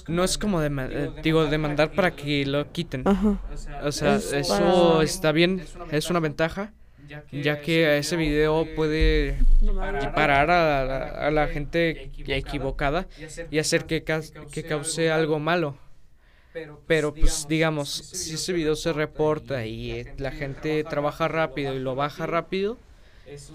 No 0.08 0.24
es 0.24 0.38
como, 0.38 0.62
dema- 0.62 0.88
eh, 0.90 1.12
digo, 1.22 1.46
demandar 1.48 1.92
para 1.92 2.16
que 2.16 2.46
lo 2.46 2.72
quiten. 2.72 3.02
Ajá. 3.06 3.42
O 3.84 3.92
sea, 3.92 4.16
Es 4.16 4.32
eso 4.32 5.02
está 5.02 5.34
bien, 5.34 5.62
es 5.92 6.10
una 6.10 6.22
ventaja, 6.22 6.72
ya 7.32 7.62
que 7.62 7.98
ese 7.98 8.16
video 8.16 8.68
puede 8.76 9.38
parar 10.16 10.50
a, 10.52 10.86
la- 10.86 11.28
a 11.28 11.32
la 11.32 11.48
gente 11.48 12.12
equivocada 12.28 13.08
y 13.52 13.60
hacer 13.60 13.86
que, 13.86 14.04
cause 14.04 15.12
algo 15.12 15.40
malo. 15.40 15.78
Pero 16.88 17.14
pues 17.14 17.46
digamos, 17.48 17.90
si 17.90 18.34
ese 18.36 18.52
video 18.54 18.76
se 18.76 18.92
reporta 18.94 19.66
y 19.66 20.06
la 20.18 20.32
gente 20.32 20.84
trabaja 20.84 21.28
rápido 21.28 21.76
y 21.76 21.80
lo 21.80 21.96
baja 21.96 22.26
rápido, 22.26 22.78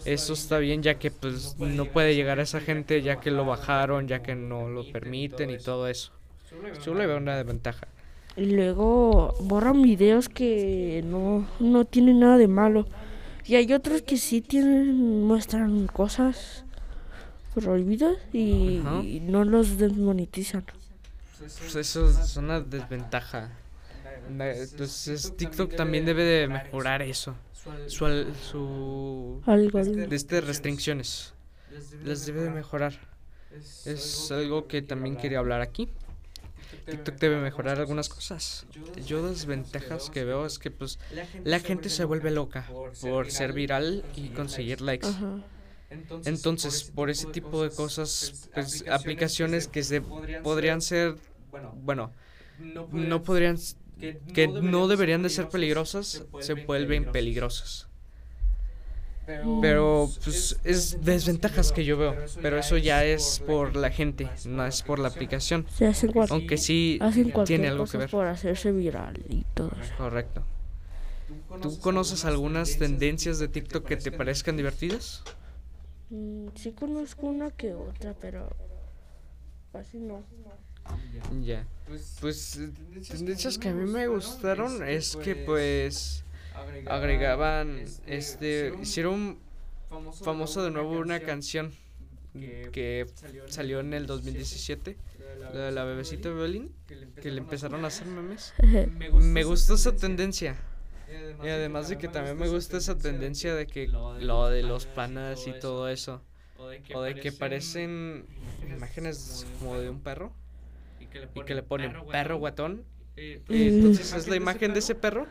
eso 0.04 0.34
está 0.34 0.58
bien 0.58 0.82
ya 0.82 0.94
que 0.94 1.10
pues 1.10 1.56
no 1.58 1.86
puede 1.86 2.14
llegar 2.14 2.38
a 2.38 2.42
esa 2.42 2.60
gente 2.60 3.02
ya 3.02 3.18
que 3.20 3.30
lo 3.30 3.44
bajaron, 3.44 4.06
ya 4.06 4.22
que 4.22 4.34
no 4.34 4.68
lo 4.68 4.84
permiten 4.92 5.50
y 5.50 5.58
todo 5.58 5.88
eso. 5.88 6.12
Yo 6.84 6.94
le 6.94 7.06
veo 7.06 7.16
una 7.16 7.36
desventaja. 7.36 7.88
Y 8.36 8.46
luego 8.46 9.34
borran 9.40 9.82
videos 9.82 10.28
que 10.28 11.02
no, 11.04 11.46
no 11.60 11.84
tienen 11.84 12.20
nada 12.20 12.38
de 12.38 12.48
malo. 12.48 12.86
Y 13.46 13.56
hay 13.56 13.72
otros 13.72 14.02
que 14.02 14.16
sí 14.16 14.40
tienen, 14.40 15.24
muestran 15.26 15.86
cosas 15.88 16.64
prohibidas 17.54 18.16
y, 18.32 18.78
Ajá. 18.78 19.02
y 19.02 19.20
no 19.20 19.44
los 19.44 19.78
desmonetizan. 19.78 20.64
Pues 21.38 21.74
eso 21.74 22.08
es 22.08 22.36
una 22.36 22.60
desventaja. 22.60 23.50
Na- 24.30 24.52
Pues 24.76 25.08
es- 25.08 25.36
TikTok 25.36 25.74
también 25.74 26.04
debe 26.04 26.22
de 26.24 26.48
mejorar 26.48 27.02
eso. 27.02 27.34
Su, 27.88 28.06
al- 28.06 28.32
su 28.36 29.40
Algo 29.46 29.84
de 29.84 30.14
estas 30.16 30.44
restricciones. 30.44 31.34
Las 32.04 32.26
debe 32.26 32.42
de 32.42 32.50
mejorar. 32.50 32.98
Es 33.84 34.30
algo 34.32 34.66
que 34.66 34.82
también 34.82 35.16
quería 35.16 35.38
hablar 35.40 35.60
aquí. 35.60 35.88
TikTok 36.84 37.16
debe 37.16 37.40
mejorar 37.40 37.78
algunas 37.78 38.08
cosas. 38.08 38.66
Yo 39.06 39.26
desventajas 39.28 40.10
que 40.10 40.24
veo 40.24 40.46
es 40.46 40.58
que 40.58 40.70
pues 40.70 40.98
la 41.44 41.60
gente 41.60 41.88
se 41.88 42.04
vuelve 42.04 42.30
loca 42.30 42.68
por 43.00 43.30
ser 43.30 43.52
viral 43.52 44.04
y 44.16 44.28
conseguir 44.28 44.80
likes. 44.80 45.08
Ajá. 45.08 45.42
Entonces, 46.24 46.90
por 46.94 47.10
ese 47.10 47.26
tipo 47.26 47.62
de 47.62 47.70
cosas, 47.70 48.48
pues 48.54 48.84
aplicaciones 48.88 49.68
que 49.68 49.82
se 49.82 50.00
podrían 50.42 50.80
ser, 50.80 51.16
bueno, 51.82 52.12
no 52.90 53.22
podrían, 53.22 53.58
que 54.32 54.48
no 54.48 54.88
deberían 54.88 55.22
de 55.22 55.28
ser 55.28 55.48
peligrosas, 55.48 56.24
se 56.40 56.54
vuelven 56.54 57.12
peligrosas. 57.12 57.88
Pero 59.60 60.10
pues 60.24 60.58
es 60.64 61.04
desventajas 61.04 61.70
que 61.70 61.84
yo 61.84 61.96
veo, 61.96 62.16
pero 62.40 62.58
eso 62.58 62.76
ya 62.76 63.04
es 63.04 63.40
por 63.46 63.76
la 63.76 63.90
gente, 63.90 64.28
no 64.46 64.66
es 64.66 64.82
por 64.82 64.98
la 64.98 65.08
aplicación. 65.08 65.64
Se 65.76 65.86
hacen, 65.86 66.12
Aunque 66.30 66.58
sí 66.58 66.98
hacen 67.00 67.32
tiene 67.44 67.68
algo 67.68 67.86
que 67.86 67.98
ver. 67.98 68.10
por 68.10 68.26
hacerse 68.26 68.72
viral 68.72 69.22
y 69.28 69.44
todo 69.54 69.70
eso. 69.80 69.92
Correcto. 69.96 70.42
¿Tú 71.60 71.78
conoces 71.78 72.24
algunas 72.24 72.78
tendencias 72.78 73.38
de 73.38 73.48
TikTok 73.48 73.86
que 73.86 73.96
te 73.96 74.10
parezcan 74.10 74.56
divertidas? 74.56 75.22
Mm, 76.10 76.48
sí 76.56 76.72
conozco 76.72 77.26
una 77.26 77.50
que 77.50 77.74
otra, 77.74 78.14
pero 78.20 78.48
casi 79.72 79.98
no. 79.98 80.22
Ya. 81.42 81.64
Pues 82.20 82.56
eh, 82.56 82.70
tendencias 83.08 83.56
que 83.56 83.68
a 83.68 83.72
mí 83.72 83.88
me 83.88 84.08
gustaron 84.08 84.86
es 84.86 85.16
que 85.16 85.36
pues 85.36 86.24
agregaban 86.86 87.84
este 88.06 88.72
hicieron 88.80 89.38
famoso 90.22 90.64
de 90.64 90.70
nuevo 90.70 90.98
una 90.98 91.20
canción 91.20 91.72
que 92.72 93.06
salió 93.46 93.80
en 93.80 93.92
el 93.92 94.06
2017 94.06 94.96
la 95.38 95.50
de 95.66 95.72
la 95.72 95.84
bebecita 95.84 96.28
de 96.28 96.34
violín 96.34 96.74
que 96.86 97.30
le 97.30 97.38
empezaron 97.38 97.84
a 97.84 97.88
hacer 97.88 98.06
memes. 98.06 98.54
me 99.14 99.44
gustó 99.44 99.74
esa 99.74 99.94
tendencia. 99.94 100.56
y 101.42 101.48
además 101.48 101.88
de 101.88 101.98
que 101.98 102.08
también 102.08 102.38
me 102.38 102.48
gusta 102.48 102.78
esa 102.78 102.96
tendencia 102.96 103.54
de 103.54 103.66
que 103.66 103.88
lo 103.88 104.48
de 104.48 104.62
los 104.62 104.86
panas 104.86 105.46
y 105.46 105.52
todo 105.58 105.88
eso. 105.88 106.22
o 106.56 107.02
de 107.02 107.14
que 107.14 107.32
parecen 107.32 108.26
imágenes 108.66 109.46
como 109.58 109.78
de 109.78 109.90
un 109.90 110.00
perro. 110.00 110.32
y 111.00 111.06
que 111.44 111.54
le 111.54 111.62
ponen 111.62 111.92
perro 112.10 112.38
guatón. 112.38 112.84
y 113.16 113.68
entonces 113.68 114.12
es 114.14 114.28
la 114.28 114.36
imagen 114.36 114.72
de 114.72 114.78
ese 114.78 114.94
perro 114.94 115.26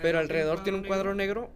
pero 0.00 0.18
alrededor 0.18 0.62
tiene 0.62 0.78
un 0.78 0.84
cuadro 0.84 1.14
negro 1.14 1.50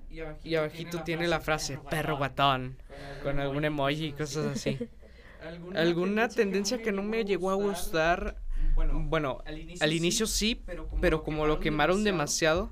y 0.44 0.54
abajito 0.54 1.02
tiene 1.02 1.26
la 1.28 1.40
frase 1.40 1.78
perro 1.90 2.16
guatón 2.16 2.76
con 3.22 3.38
algún 3.38 3.64
emoji 3.64 4.06
y 4.06 4.12
cosas 4.12 4.46
así. 4.46 4.78
Alguna 5.74 6.28
tendencia 6.28 6.80
que 6.80 6.92
no 6.92 7.02
me 7.02 7.24
llegó 7.24 7.50
a 7.50 7.54
gustar, 7.54 8.36
bueno, 8.76 9.42
al 9.80 9.92
inicio 9.92 10.26
sí, 10.26 10.62
pero 11.00 11.24
como 11.24 11.46
lo 11.46 11.58
quemaron 11.58 12.04
demasiado, 12.04 12.70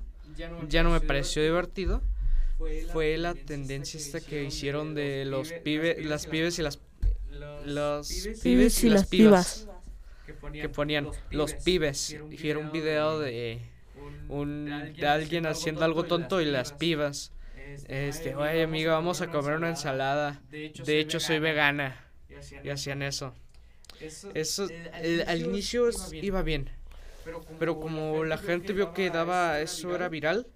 ya 0.67 0.83
no 0.83 0.91
me 0.91 1.01
pareció 1.01 1.43
divertido. 1.43 2.01
Fue 2.93 3.17
la 3.17 3.33
tendencia 3.33 3.99
esta 3.99 4.21
que 4.21 4.43
hicieron 4.43 4.93
de 4.93 5.25
los 5.25 5.51
pibes, 5.51 6.05
las 6.05 6.27
pibes 6.27 6.59
y 6.59 6.61
las 6.61 6.79
los 7.65 8.27
pibes 8.43 8.83
y 8.83 8.89
las 8.89 9.07
pibas. 9.07 9.67
que 10.53 10.69
ponían 10.69 11.09
los 11.31 11.53
pibes. 11.55 12.15
era 12.41 12.59
un 12.59 12.71
video 12.71 13.19
de 13.19 13.59
un 14.31 14.93
de 14.97 15.07
alguien 15.07 15.45
haciendo 15.45 15.83
algo 15.85 16.03
tonto 16.03 16.41
y 16.41 16.45
las 16.45 16.71
pibas 16.73 17.31
este 17.87 18.33
oye 18.35 18.63
amiga 18.63 18.93
vamos 18.93 19.21
a 19.21 19.27
comer 19.29 19.55
una 19.55 19.69
ensalada 19.69 20.41
de 20.49 20.99
hecho 20.99 21.19
soy 21.19 21.39
vegana. 21.39 22.05
y 22.63 22.69
hacían 22.69 23.01
eso. 23.03 23.33
eso. 24.33 24.67
El- 25.01 25.23
al 25.27 25.41
inicio 25.41 25.89
iba 26.13 26.41
bien. 26.41 26.69
pero 27.59 27.79
como 27.79 28.23
la 28.25 28.37
gente 28.37 28.73
vio 28.73 28.93
que 28.93 29.09
daba 29.09 29.59
eso 29.61 29.93
era 29.95 30.09
viral. 30.09 30.47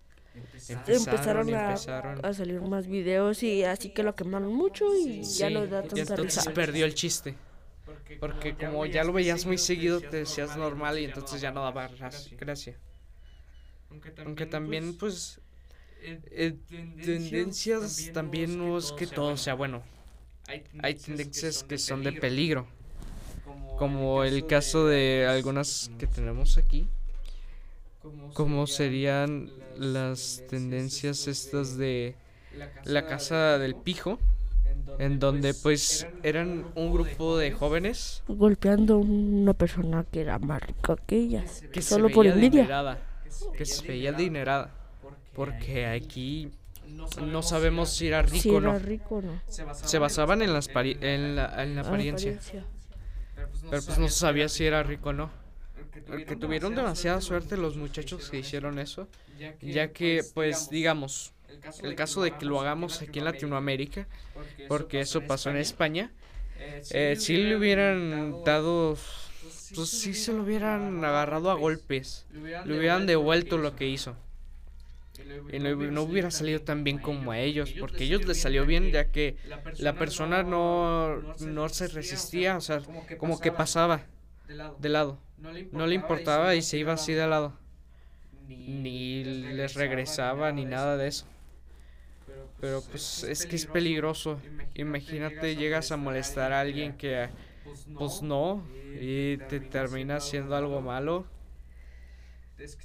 empezaron. 0.67 1.53
a, 1.53 1.67
empezaron 1.69 2.25
a 2.25 2.33
salir 2.33 2.59
más 2.61 2.87
videos 2.87 3.43
y 3.43 3.63
así 3.63 3.89
que 3.93 4.03
lo 4.03 4.15
quemaron 4.15 4.53
mucho 4.53 4.85
y 4.95 5.21
ya 5.23 5.49
no 5.49 5.67
da 5.67 5.83
y 5.85 5.87
tanta 5.89 6.01
entonces 6.15 6.45
risa. 6.45 6.53
perdió 6.53 6.85
el 6.85 6.93
chiste. 6.95 7.35
Porque 8.19 8.55
como 8.55 8.85
ya 8.85 9.03
lo 9.03 9.13
veías 9.13 9.45
muy 9.45 9.57
seguido 9.57 9.99
te 10.01 10.17
decías 10.17 10.55
normal 10.57 10.97
y 10.99 11.05
entonces 11.05 11.39
ya 11.41 11.51
no 11.51 11.61
daba 11.63 11.87
gracia 12.39 12.75
aunque 14.25 14.45
también 14.45 14.97
pues 14.97 15.39
eh, 16.01 16.55
tendencias 17.03 18.11
también 18.13 18.57
no 18.57 18.77
es 18.77 18.91
que 18.91 19.07
todo 19.07 19.35
sea 19.37 19.55
bueno 19.55 19.83
hay 20.79 20.95
tendencias 20.95 21.63
que 21.63 21.77
son 21.77 22.03
de 22.03 22.11
peligro 22.13 22.67
como 23.77 24.23
el 24.23 24.45
caso 24.45 24.85
de 24.85 25.25
algunas 25.27 25.91
que 25.97 26.07
tenemos 26.07 26.57
aquí 26.57 26.87
como 28.33 28.67
serían 28.67 29.49
las 29.77 30.43
tendencias 30.49 31.27
estas 31.27 31.77
de 31.77 32.15
la 32.83 33.07
casa 33.07 33.57
del 33.57 33.75
pijo 33.75 34.19
en 34.99 35.19
donde 35.19 35.53
pues 35.53 36.07
eran 36.23 36.65
un 36.75 36.91
grupo 36.93 37.37
de 37.37 37.51
jóvenes 37.51 38.23
Golpeando 38.27 38.95
a 38.95 38.97
una 38.97 39.53
persona 39.53 40.05
que 40.11 40.21
era 40.21 40.39
más 40.39 40.61
rica 40.61 40.95
que 41.05 41.17
ellas. 41.17 41.63
que 41.71 41.81
Solo 41.81 42.09
por 42.09 42.25
envidia. 42.25 42.99
Que 43.57 43.65
se 43.65 43.85
veía 43.87 44.11
adinerada. 44.11 44.71
Porque 45.33 45.85
aquí 45.85 46.49
no 47.21 47.41
sabemos 47.43 47.89
si 47.89 48.07
era 48.07 48.21
rico 48.21 48.37
Si 48.41 48.49
o 48.49 48.57
era 48.59 48.73
no 48.73 48.79
rico 48.79 49.15
o 49.15 49.21
no. 49.21 49.41
se 49.47 49.97
basaban 49.99 50.41
en 50.41 50.53
las 50.53 50.69
pari- 50.69 50.97
en 51.01 51.35
la, 51.35 51.63
en 51.63 51.75
la 51.75 51.81
Ah, 51.81 51.87
apariencia. 51.87 52.39
pero 53.69 53.81
pues 53.83 53.97
no 53.97 54.07
se 54.07 54.19
sabía 54.19 54.47
si 54.49 54.65
era 54.65 54.81
rico 54.83 55.09
o 55.09 55.13
no 55.13 55.29
porque 56.07 56.35
tuvieron 56.35 56.75
demasiada 56.75 57.19
suerte 57.21 57.57
los 57.57 57.75
muchachos 57.77 58.29
que 58.29 58.37
hicieron 58.39 58.79
eso 58.79 59.07
ya 59.61 59.91
que 59.91 60.23
pues 60.33 60.69
digamos 60.69 61.33
el 61.83 61.95
caso 61.95 62.21
de 62.21 62.31
que 62.31 62.45
lo 62.45 62.61
hagamos 62.61 63.01
aquí 63.01 63.19
en 63.19 63.25
Latinoamérica 63.25 64.07
porque 64.67 65.01
eso 65.01 65.21
pasó 65.21 65.49
en 65.49 65.57
España. 65.57 66.11
Eh, 66.91 67.15
si 67.19 67.35
le 67.37 67.55
hubieran 67.55 68.43
dado 68.45 68.97
pues 69.73 69.89
sí 69.89 70.13
se 70.13 70.33
lo 70.33 70.43
hubieran 70.43 71.03
agarrado 71.03 71.49
a 71.49 71.55
golpes, 71.55 72.25
le 72.31 72.77
hubieran 72.77 73.05
devuelto 73.05 73.57
lo 73.57 73.75
que 73.75 73.87
hizo. 73.87 74.15
Y 75.51 75.59
no, 75.59 75.75
no 75.75 76.03
hubiera 76.03 76.29
salido 76.29 76.61
tan 76.61 76.83
bien 76.83 76.99
como 76.99 77.31
a 77.31 77.39
ellos, 77.39 77.73
porque 77.79 78.03
ellos 78.03 78.25
les 78.25 78.41
salió 78.41 78.65
bien 78.65 78.91
ya 78.91 79.11
que 79.11 79.37
la 79.77 79.93
persona 79.93 80.43
no, 80.43 81.17
no 81.39 81.69
se 81.69 81.87
resistía, 81.87 82.57
o 82.57 82.61
sea, 82.61 82.81
como 83.17 83.39
que 83.39 83.51
pasaba 83.51 84.05
de 84.79 84.89
lado. 84.89 85.19
No 85.71 85.87
le 85.87 85.95
importaba 85.95 86.55
y 86.55 86.61
se 86.61 86.77
iba 86.77 86.93
así 86.93 87.13
de 87.13 87.27
lado. 87.27 87.53
Ni 88.47 89.23
les 89.23 89.73
regresaba 89.75 90.51
ni 90.51 90.65
nada 90.65 90.97
de 90.97 91.07
eso. 91.07 91.25
Pero 92.59 92.81
pues 92.81 93.23
es 93.23 93.45
que 93.45 93.55
es 93.55 93.65
peligroso. 93.65 94.39
Imagínate 94.75 95.55
llegas 95.55 95.91
a 95.91 95.97
molestar 95.97 96.53
a 96.53 96.61
alguien 96.61 96.93
que 96.97 97.29
pues 97.97 98.21
no 98.21 98.63
y 98.99 99.37
te 99.49 99.59
termina 99.59 100.17
haciendo 100.17 100.55
algo 100.55 100.81
malo. 100.81 101.25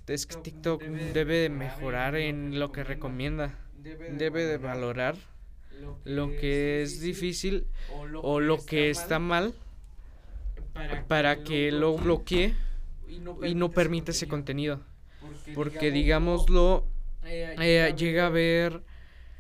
Es 0.07 0.27
que 0.27 0.37
TikTok 0.37 0.83
debe 0.83 1.37
de 1.39 1.49
mejorar 1.49 2.17
en 2.17 2.59
lo 2.59 2.73
que 2.73 2.83
recomienda. 2.85 3.59
Debe 3.79 4.45
de 4.45 4.59
valorar 4.59 5.17
lo 6.05 6.29
que 6.29 6.83
es 6.83 7.01
difícil 7.01 7.67
o 8.23 8.41
lo 8.41 8.65
que 8.65 8.91
está 8.91 9.19
mal 9.19 9.55
para 11.09 11.43
que 11.43 11.73
lo 11.73 11.97
bloquee 11.97 12.55
y 13.43 13.55
no 13.55 13.71
permite 13.71 14.11
ese 14.11 14.29
contenido. 14.29 14.81
Porque 15.55 15.91
digámoslo, 15.91 16.87
eh, 17.25 17.95
llega 17.97 18.27
a 18.27 18.31
ver 18.31 18.83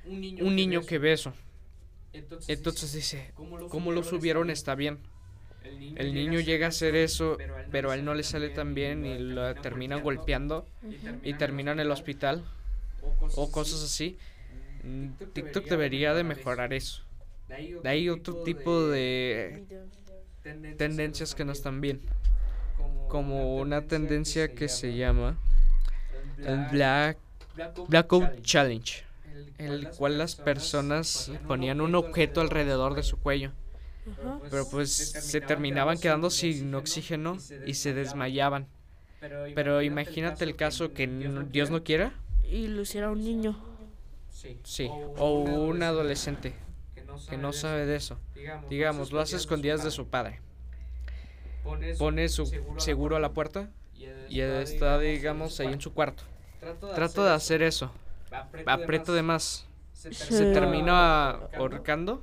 un 0.04 0.54
niño 0.56 0.82
que 0.82 0.98
ve 0.98 1.12
eso. 1.12 1.32
Entonces 2.48 2.92
dice, 2.92 3.32
¿cómo 3.34 3.92
lo 3.92 4.02
subieron? 4.02 4.50
Está 4.50 4.74
bien. 4.74 4.98
El 5.96 6.14
niño 6.14 6.40
llega 6.40 6.66
a 6.66 6.68
hacer 6.70 6.94
eso, 6.94 7.36
pero 7.70 7.90
a 7.90 7.94
él 7.94 8.04
no 8.04 8.14
le 8.14 8.22
sale 8.22 8.48
tan 8.50 8.74
bien 8.74 9.04
y 9.04 9.18
lo 9.18 9.54
terminan 9.56 10.02
golpeando 10.02 10.66
y 11.22 11.34
termina 11.34 11.72
en 11.72 11.80
el 11.80 11.90
hospital 11.90 12.44
o 13.36 13.50
cosas 13.50 13.82
así. 13.82 14.16
Mm, 14.84 15.08
TikTok 15.32 15.66
debería 15.66 16.14
de 16.14 16.24
mejorar 16.24 16.72
eso. 16.72 17.02
De 17.48 17.88
ahí 17.88 18.08
otro 18.08 18.42
tipo 18.42 18.86
de 18.86 19.64
tendencias 20.76 21.34
que 21.34 21.44
no 21.44 21.52
están 21.52 21.80
bien. 21.80 22.00
Como 23.08 23.56
una 23.56 23.82
tendencia 23.82 24.54
que 24.54 24.68
se 24.68 24.94
llama 24.94 25.36
el 26.38 26.66
Black 26.70 27.18
Blackout 27.88 28.42
Challenge, 28.42 29.04
en 29.58 29.72
el 29.72 29.88
cual 29.90 30.18
las 30.18 30.36
personas 30.36 31.30
ponían 31.46 31.80
un 31.80 31.94
objeto 31.94 32.40
alrededor 32.40 32.94
de 32.94 33.02
su 33.02 33.18
cuello. 33.18 33.52
Pero 34.50 34.68
pues 34.68 34.90
se 34.92 35.40
terminaban 35.40 35.98
quedando 35.98 36.30
sin 36.30 36.74
oxígeno 36.74 37.38
y 37.66 37.74
se 37.74 37.94
desmayaban. 37.94 38.66
Pero 39.54 39.82
imagínate 39.82 40.44
el 40.44 40.56
caso 40.56 40.92
que 40.92 41.06
Dios 41.50 41.70
no 41.70 41.82
quiera. 41.84 42.12
Y 42.42 42.68
lo 42.68 42.82
hiciera 42.82 43.10
un 43.10 43.22
niño. 43.22 43.58
Sí, 44.64 44.88
o 45.18 45.40
un 45.42 45.82
adolescente 45.82 46.54
que 47.28 47.36
no 47.36 47.52
sabe 47.52 47.86
de 47.86 47.96
eso. 47.96 48.18
Digamos, 48.68 49.12
lo 49.12 49.20
hace 49.20 49.36
escondidas 49.36 49.84
de 49.84 49.90
su 49.90 50.08
padre. 50.08 50.40
Pone 51.98 52.28
su 52.28 52.46
seguro 52.78 53.16
a 53.16 53.20
la 53.20 53.32
puerta 53.32 53.68
y 54.28 54.40
está, 54.40 54.98
digamos, 54.98 55.60
ahí 55.60 55.72
en 55.72 55.80
su 55.80 55.92
cuarto. 55.92 56.22
Trato 56.94 57.24
de 57.24 57.32
hacer 57.32 57.62
eso. 57.62 57.90
Aprieto 58.66 59.12
de 59.12 59.22
más. 59.22 59.66
Se 59.92 60.52
termina 60.52 61.30
ahorcando. 61.30 62.22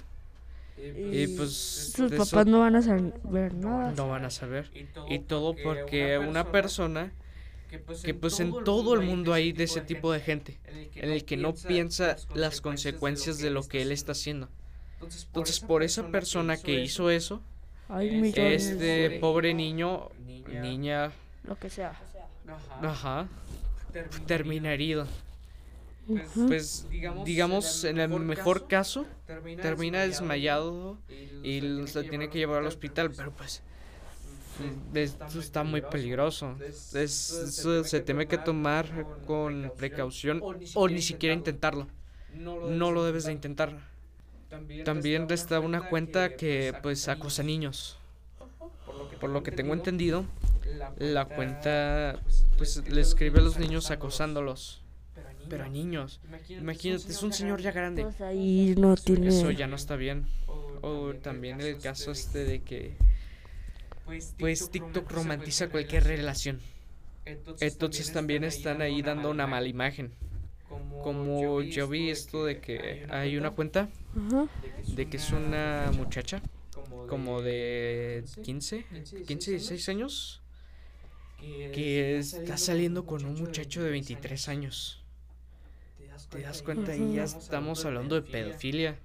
Y 0.77 1.27
pues 1.35 1.93
sus 1.95 2.11
papás 2.11 2.45
no 2.45 2.59
van 2.59 2.75
a 2.75 2.81
saber 2.81 3.53
nada. 3.55 3.93
No 3.93 4.09
van 4.09 4.25
a 4.25 4.29
saber. 4.29 4.69
Y 5.09 5.19
todo 5.19 5.55
porque 5.63 6.17
una 6.17 6.51
persona 6.51 7.11
que 8.03 8.13
pues 8.13 8.39
en 8.39 8.53
todo 8.63 8.93
el 8.93 9.01
mundo 9.01 9.33
hay 9.33 9.51
de 9.51 9.65
ese 9.65 9.81
tipo 9.81 10.11
de 10.11 10.19
gente, 10.19 10.57
en 10.95 11.11
el 11.11 11.25
que 11.25 11.35
no 11.37 11.53
piensa 11.53 12.15
las 12.33 12.61
consecuencias 12.61 13.39
de 13.39 13.49
lo 13.49 13.63
que 13.63 13.81
él 13.81 13.91
está 13.91 14.13
haciendo. 14.13 14.49
Entonces 14.95 15.59
por 15.59 15.83
esa 15.83 16.07
persona 16.07 16.57
que 16.57 16.79
hizo 16.79 17.09
eso, 17.09 17.41
este 17.99 19.19
pobre 19.19 19.53
niño, 19.53 20.09
niña, 20.61 21.11
lo 21.43 21.57
que 21.57 21.69
sea, 21.69 21.99
ajá, 22.81 23.27
termina 24.25 24.73
herido. 24.73 25.07
Pues 26.47 26.87
digamos, 27.25 27.83
en 27.83 27.99
el 27.99 28.09
mejor 28.09 28.67
caso, 28.67 29.05
termina 29.61 30.01
desmayado 30.01 30.97
y 31.43 31.61
se 31.87 32.03
tiene 32.03 32.29
que 32.29 32.39
llevar 32.39 32.59
al 32.59 32.67
hospital, 32.67 33.11
pero 33.15 33.31
pues 33.31 33.61
esto 34.93 35.39
está 35.39 35.63
muy 35.63 35.81
peligroso. 35.81 36.55
eso 36.93 37.83
se 37.83 38.01
tiene 38.01 38.27
que 38.27 38.37
tomar 38.37 39.05
con 39.25 39.71
precaución 39.77 40.41
o 40.73 40.87
ni 40.87 41.01
siquiera 41.01 41.33
intentarlo. 41.33 41.87
No 42.33 42.91
lo 42.91 43.03
debes 43.03 43.25
de 43.25 43.33
intentar. 43.33 43.77
También 44.85 45.27
está 45.29 45.59
una 45.59 45.89
cuenta 45.89 46.35
que 46.35 46.73
pues 46.81 47.07
acosa 47.07 47.43
niños. 47.43 47.97
Por 49.19 49.29
lo 49.29 49.43
que 49.43 49.51
tengo 49.51 49.73
entendido, 49.73 50.25
la 50.97 51.25
cuenta 51.25 52.19
pues 52.57 52.87
le 52.89 53.01
escribe 53.01 53.39
a 53.39 53.43
los 53.43 53.57
niños 53.57 53.91
acosándolos. 53.91 54.81
Pero 55.49 55.63
a 55.65 55.69
niños. 55.69 56.19
Imagínate, 56.49 57.11
es 57.11 57.23
un 57.23 57.33
señor 57.33 57.61
ya 57.61 57.71
grande. 57.71 58.03
Pues 58.03 58.21
ahí 58.21 58.75
no 58.77 58.95
tiene... 58.95 59.27
Eso 59.27 59.51
ya 59.51 59.67
no 59.67 59.75
está 59.75 59.95
bien. 59.95 60.25
O 60.81 61.13
también 61.15 61.61
el 61.61 61.77
caso 61.79 62.11
este 62.11 62.43
de 62.43 62.61
que 62.61 62.95
pues 64.37 64.69
TikTok 64.69 65.11
romantiza 65.11 65.69
cualquier 65.69 66.05
relación. 66.05 66.59
Entonces 67.59 68.13
también 68.13 68.43
están 68.43 68.81
ahí 68.81 69.01
dando 69.01 69.29
una 69.29 69.47
mala 69.47 69.67
imagen. 69.67 70.11
Como 71.03 71.61
yo 71.61 71.87
vi 71.87 72.09
esto 72.09 72.45
de 72.45 72.59
que 72.59 73.05
hay 73.09 73.37
una 73.37 73.51
cuenta 73.51 73.89
de 74.87 75.09
que 75.09 75.17
es 75.17 75.31
una 75.31 75.91
muchacha 75.95 76.41
como 77.09 77.41
de 77.41 78.23
15, 78.43 78.85
15, 79.25 79.51
16 79.51 79.89
años 79.89 80.41
que 81.39 82.17
está 82.17 82.57
saliendo 82.57 83.05
con 83.05 83.25
un 83.25 83.35
muchacho 83.35 83.83
de 83.83 83.91
23 83.91 84.49
años. 84.49 85.03
¿Te 86.29 86.41
das 86.41 86.61
cuenta? 86.61 86.95
Y 86.95 87.15
ya 87.15 87.23
estamos 87.23 87.85
hablando 87.85 88.15
de 88.15 88.21
pedofilia. 88.21 88.99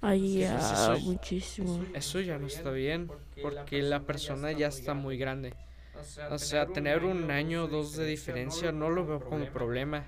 Ahí 0.00 0.38
ya, 0.38 0.96
muchísimo. 1.02 1.84
Eso 1.94 2.20
ya 2.20 2.38
no 2.38 2.46
está 2.46 2.70
bien, 2.70 3.10
porque 3.42 3.82
la 3.82 4.00
persona 4.00 4.52
ya 4.52 4.68
está 4.68 4.94
muy 4.94 5.18
grande. 5.18 5.54
O 6.30 6.38
sea, 6.38 6.66
tener 6.66 7.04
un 7.04 7.30
año 7.30 7.64
o 7.64 7.68
dos 7.68 7.96
de 7.96 8.06
diferencia 8.06 8.70
no 8.70 8.88
lo 8.90 9.04
veo 9.04 9.20
como 9.20 9.46
problema. 9.46 10.06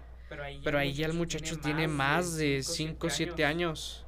Pero 0.62 0.79
ahí 0.79 0.92
ya 0.92 1.07
el 1.07 1.14
muchacho 1.14 1.59
tiene 1.59 1.88
más 1.88 2.37
de 2.37 2.62
5 2.62 3.07
o 3.07 3.11
7 3.11 3.44
años 3.44 4.07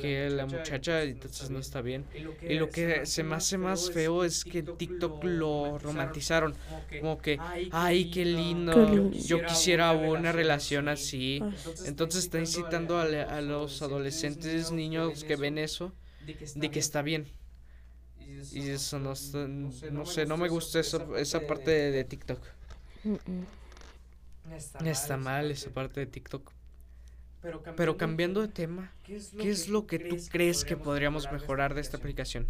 que 0.00 0.30
la 0.30 0.46
muchacha, 0.46 1.02
entonces 1.02 1.50
no 1.50 1.58
está 1.58 1.82
bien. 1.82 2.06
Y 2.42 2.54
lo 2.54 2.70
que 2.70 3.04
se 3.04 3.22
me 3.22 3.36
hace 3.36 3.58
más 3.58 3.90
feo 3.90 4.24
es 4.24 4.44
que 4.44 4.60
en 4.60 4.76
TikTok 4.76 5.22
lo 5.24 5.78
romantizaron. 5.78 6.54
Como 7.00 7.18
que, 7.18 7.38
ay, 7.70 8.10
qué 8.10 8.24
lindo, 8.24 9.10
yo 9.12 9.44
quisiera 9.44 9.92
una 9.92 10.32
relación 10.32 10.88
así. 10.88 11.42
Entonces 11.84 12.24
está 12.24 12.38
incitando 12.38 12.98
a, 12.98 13.40
los 13.40 13.82
adolescentes, 13.82 14.72
niños 14.72 15.24
que 15.24 15.36
ven 15.36 15.58
eso, 15.58 15.92
de 16.54 16.70
que 16.70 16.78
está 16.78 17.02
bien. 17.02 17.26
Y 18.52 18.68
eso 18.70 18.98
no, 18.98 19.14
no 19.90 20.06
sé, 20.06 20.26
no 20.26 20.36
me 20.36 20.48
gusta 20.48 20.80
eso, 20.80 21.16
esa 21.16 21.46
parte 21.46 21.70
de, 21.70 22.04
TikTok. 22.04 22.40
Está 24.84 25.16
mal 25.16 25.50
esa 25.50 25.70
parte 25.70 26.00
de 26.00 26.06
TikTok. 26.06 26.57
Pero 27.76 27.96
cambiando, 27.96 28.42
de 28.42 28.48
tema, 28.48 28.92
¿qué 29.04 29.16
es 29.16 29.68
lo 29.68 29.86
que, 29.86 29.98
tú 29.98 30.16
crees 30.30 30.64
que 30.64 30.76
podríamos 30.76 31.30
mejorar 31.30 31.74
de 31.74 31.80
esta 31.80 31.96
aplicación? 31.96 32.48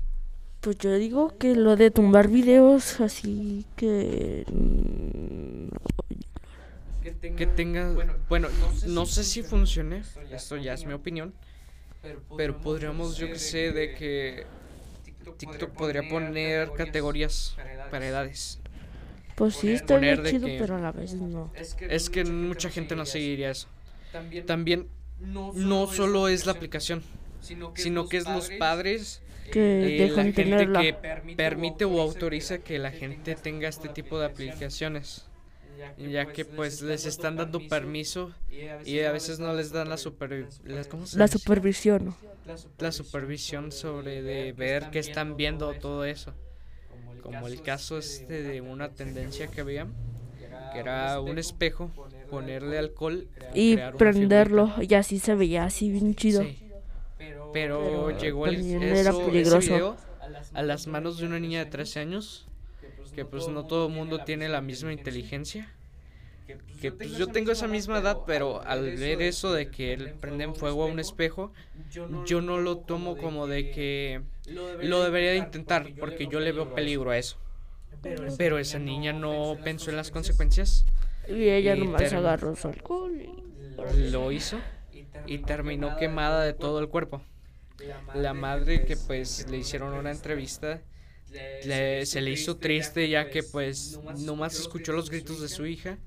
Pues 0.61 0.79
yo 0.79 0.95
digo 0.95 1.37
que 1.39 1.55
lo 1.55 1.77
de 1.77 1.91
tumbar 1.91 2.29
videos 2.29 3.01
así 3.01 3.67
que... 3.77 4.45
Que 7.37 7.47
tenga... 7.47 7.95
Bueno, 8.29 8.49
no 8.87 9.07
sé 9.07 9.25
si 9.25 9.43
funcione, 9.43 10.03
esto 10.31 10.57
ya 10.57 10.75
es 10.75 10.85
mi 10.85 10.95
opinión, 10.95 11.35
pero 12.37 12.59
podríamos, 12.59 13.17
yo 13.17 13.29
que 13.29 13.39
sé, 13.39 13.73
de 13.73 13.95
que 13.95 14.47
TikTok 15.37 15.71
podría 15.71 16.09
poner 16.09 16.73
categorías 16.73 17.57
para 17.91 18.09
edades. 18.09 18.59
Pues 19.37 19.55
sí, 19.55 19.73
está 19.73 19.99
bien 19.99 20.25
chido, 20.25 20.49
pero 20.59 20.77
a 20.77 20.81
la 20.81 20.93
vez 20.93 21.15
no. 21.15 21.53
Es 21.55 22.11
que 22.11 22.25
mucha 22.25 22.71
gente 22.71 22.97
no 22.97 23.07
seguiría 23.07 23.51
eso. 23.51 23.69
También, 24.47 24.89
no, 25.21 25.87
solo 25.87 26.29
es 26.29 26.47
la 26.47 26.53
aplicación, 26.53 27.03
sino 27.41 28.09
que, 28.09 28.17
es 28.17 28.25
los 28.25 28.51
padres 28.59 29.23
que 29.51 30.05
eh, 30.05 30.09
la 30.09 30.23
gente 30.23 30.45
que 30.45 31.35
permite 31.37 31.85
o 31.85 32.01
autoriza 32.01 32.59
que 32.59 32.79
la 32.79 32.91
gente 32.91 33.35
tenga 33.35 33.69
este 33.69 33.89
tipo 33.89 34.19
de 34.19 34.27
aplicaciones. 34.27 35.25
ya 35.97 36.27
que 36.27 36.45
pues 36.45 36.83
les 36.83 37.07
están 37.07 37.37
dando 37.37 37.67
permiso 37.69 38.33
y 38.85 39.01
a 39.01 39.13
veces 39.13 39.39
no 39.39 39.55
les 39.55 39.71
dan 39.71 39.89
la 39.89 39.97
super 39.97 40.47
la 41.15 41.29
supervisión 41.29 42.15
la 42.79 42.93
supervisión 42.93 43.73
sobre 43.73 44.23
de 44.23 44.53
ver 44.53 44.91
qué 44.91 44.99
están 44.99 45.37
viendo 45.37 45.73
todo 45.75 46.05
eso. 46.05 46.33
como 47.23 47.47
el 47.47 47.63
caso 47.63 47.99
este 47.99 48.43
de 48.43 48.61
una 48.61 48.91
tendencia 48.91 49.49
que 49.49 49.61
había, 49.61 49.87
que 50.73 50.79
era 50.79 51.21
un 51.21 51.39
espejo, 51.39 51.91
ponerle 52.31 52.79
alcohol 52.79 53.27
Y 53.55 53.77
prenderlo, 53.97 54.73
y 54.81 54.95
así 54.95 55.19
se 55.19 55.35
veía 55.35 55.65
así 55.65 55.91
bien 55.91 56.15
chido. 56.15 56.43
Sí. 56.43 56.59
Pero 57.53 58.17
llegó 58.19 58.47
el, 58.47 58.57
era 58.83 59.11
eso- 59.11 59.21
ese 59.21 59.31
peligroso. 59.31 59.75
video 59.75 59.97
a 60.53 60.63
las 60.63 60.87
manos 60.87 61.19
de 61.19 61.27
una 61.27 61.39
niña 61.41 61.65
de 61.65 61.71
13 61.71 62.01
años, 62.01 62.47
que 63.15 63.25
pues 63.25 63.49
no 63.49 63.67
todo 63.67 63.87
el 63.89 63.93
mundo 63.95 64.21
tiene 64.25 64.49
la 64.49 64.61
misma 64.61 64.93
inteligencia. 64.93 65.73
Que 66.81 66.93
pues 66.93 67.11
yo 67.19 67.27
tengo 67.27 67.51
esa 67.53 67.67
misma 67.67 67.99
edad, 67.99 68.19
pero 68.27 68.63
al 68.63 68.83
ver 68.97 69.21
eso 69.21 69.53
de 69.53 69.71
que 69.71 69.93
él 69.93 70.15
prende 70.21 70.45
en 70.45 70.55
fuego 70.55 70.85
a 70.85 70.87
un 70.87 70.99
espejo, 71.01 71.53
yo 72.25 72.41
no 72.41 72.59
lo 72.59 72.79
tomo 72.79 73.17
como 73.17 73.47
de 73.47 73.71
que 73.71 74.23
lo 74.81 75.03
debería 75.03 75.33
de 75.33 75.39
intentar, 75.39 75.89
porque 75.99 76.27
yo 76.29 76.41
le 76.41 76.53
veo 76.53 76.75
peligro 76.75 77.11
a 77.11 77.19
eso. 77.19 77.37
Pero 78.39 78.59
esa 78.59 78.79
niña 78.79 79.13
no 79.13 79.57
pensó 79.65 79.91
en 79.91 79.97
las 79.97 80.11
consecuencias, 80.11 80.87
Y 81.29 81.49
ella 81.49 81.75
Y 81.77 81.81
nomás 81.85 82.13
agarró 82.13 82.57
su 82.57 82.69
alcohol 82.69 83.13
y... 83.21 84.11
lo 84.11 84.33
hizo 84.33 84.59
y 85.27 85.39
terminó 85.39 85.97
quemada 85.97 86.43
de 86.45 86.53
todo 86.55 86.81
el 86.81 86.89
cuerpo. 86.89 87.23
La 88.15 88.35
madre 88.35 88.85
que 88.85 88.97
pues 88.97 89.49
le 89.51 89.59
hicieron 89.59 89.93
una 89.93 90.11
entrevista 90.11 90.83
le- 91.65 92.07
se 92.07 92.21
le 92.23 92.31
hizo 92.31 92.57
triste 92.57 93.09
ya 93.09 93.29
que 93.31 93.43
pues 93.43 94.01
nomás 94.21 94.59
escuchó 94.59 94.93
los 94.93 95.11
gritos 95.11 95.41
de 95.41 95.49
su 95.49 95.67
hija. 95.67 95.99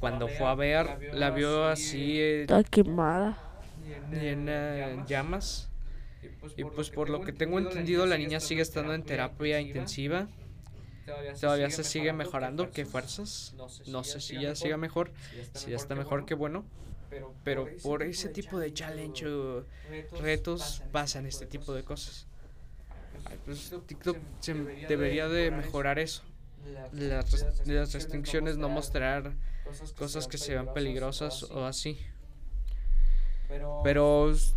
Cuando 0.00 0.28
fue 0.28 0.46
a 0.46 0.54
ver, 0.54 1.10
la 1.12 1.30
vio 1.30 1.64
así 1.66 2.18
eh, 2.18 2.42
Está 2.42 2.62
quemada. 2.64 3.38
llena 4.10 4.90
en 4.90 5.06
llamas. 5.06 5.68
Y 6.56 6.64
pues 6.64 6.90
por 6.90 7.10
lo 7.10 7.20
que 7.20 7.32
tengo 7.32 7.58
entendido 7.58 8.06
la 8.06 8.16
niña 8.16 8.40
sigue 8.40 8.62
estando 8.62 8.94
en 8.94 9.02
terapia 9.02 9.60
intensiva. 9.60 10.28
Todavía 11.40 11.70
se 11.70 11.84
sigue 11.84 12.12
mejorando. 12.12 12.70
¿Qué 12.70 12.84
fuerzas? 12.86 13.54
No 13.86 14.04
sé 14.04 14.20
si 14.20 14.34
ya 14.34 14.54
siga 14.54 14.76
mejor. 14.76 15.10
Si 15.54 15.70
ya 15.70 15.76
está 15.76 15.94
mejor, 15.94 16.24
qué 16.26 16.34
bueno. 16.34 16.64
Pero 17.44 17.68
por 17.82 18.02
ese 18.02 18.28
tipo 18.28 18.58
de 18.58 18.72
challenge 18.74 19.26
o 19.26 19.64
retos 20.20 20.82
pasan 20.92 21.24
este 21.26 21.46
tipo 21.46 21.72
de 21.72 21.82
cosas. 21.84 22.26
Ay, 23.24 23.38
pues, 23.44 23.72
TikTok 23.86 24.16
se 24.40 24.54
debería 24.88 25.28
de 25.28 25.50
mejorar 25.50 25.98
eso. 25.98 26.22
Las, 26.92 27.30
res- 27.32 27.66
las 27.66 27.92
restricciones, 27.94 28.56
no 28.58 28.68
mostrar 28.68 29.32
cosas 29.96 30.26
que 30.28 30.36
se 30.38 30.52
vean 30.52 30.72
peligrosas 30.74 31.42
o 31.44 31.64
así. 31.64 31.98
Pero 33.82 34.30
es- 34.30 34.54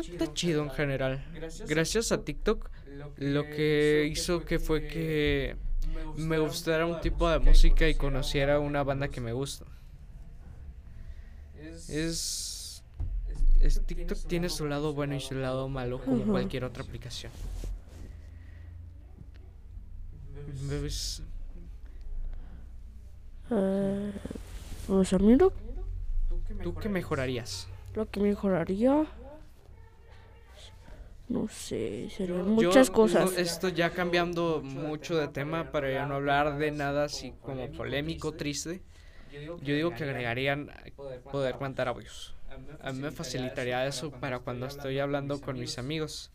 está, 0.00 0.12
está 0.12 0.34
chido 0.34 0.62
en 0.62 0.70
general. 0.70 1.24
Gracias 1.66 2.12
a 2.12 2.22
TikTok, 2.24 2.70
lo 3.16 3.44
que 3.44 4.08
hizo 4.10 4.44
que 4.44 4.58
fue 4.58 4.86
que 4.86 5.56
me 6.16 6.38
gustara 6.38 6.86
un 6.86 7.00
tipo 7.00 7.28
de 7.28 7.38
música 7.38 7.88
y 7.88 7.94
conociera 7.94 8.58
una 8.60 8.82
banda 8.82 9.08
que 9.08 9.20
me 9.20 9.32
gusta. 9.32 9.66
Es, 11.88 12.82
es 13.60 13.82
TikTok 13.86 14.18
tiene 14.26 14.48
su 14.48 14.66
lado 14.66 14.94
bueno 14.94 15.14
y 15.14 15.20
su 15.20 15.34
lado 15.34 15.68
malo 15.68 16.00
como 16.02 16.24
cualquier 16.24 16.64
otra 16.64 16.82
aplicación. 16.82 17.32
Pues, 20.68 21.22
Eh, 23.50 24.12
pues 24.86 25.12
a 25.12 25.18
mí 25.18 25.36
lo, 25.36 25.52
¿Tú 26.62 26.74
qué 26.74 26.88
mejorarías? 26.88 27.68
lo 27.94 28.08
que 28.08 28.20
mejoraría... 28.20 29.06
No 31.32 31.48
sé, 31.48 32.10
serían 32.10 32.38
Yo, 32.38 32.44
muchas 32.68 32.88
no, 32.90 32.94
cosas. 32.94 33.38
esto 33.38 33.68
ya 33.70 33.88
cambiando 33.90 34.60
mucho 34.62 35.16
de 35.16 35.28
tema 35.28 35.70
para 35.72 35.90
ya 35.90 36.04
no 36.04 36.16
hablar 36.16 36.58
de 36.58 36.70
nada 36.70 37.04
así 37.04 37.32
como 37.40 37.70
polémico, 37.72 38.32
triste. 38.32 38.82
Yo 39.32 39.74
digo 39.74 39.94
que 39.94 40.04
agregarían 40.04 40.70
poder 41.30 41.58
mandar 41.58 41.88
audios. 41.88 42.34
A 42.82 42.92
mí 42.92 42.98
me 43.00 43.10
facilitaría 43.10 43.86
eso 43.86 44.10
para 44.10 44.40
cuando 44.40 44.66
estoy 44.66 44.98
hablando 44.98 45.40
con 45.40 45.58
mis 45.58 45.78
amigos 45.78 46.30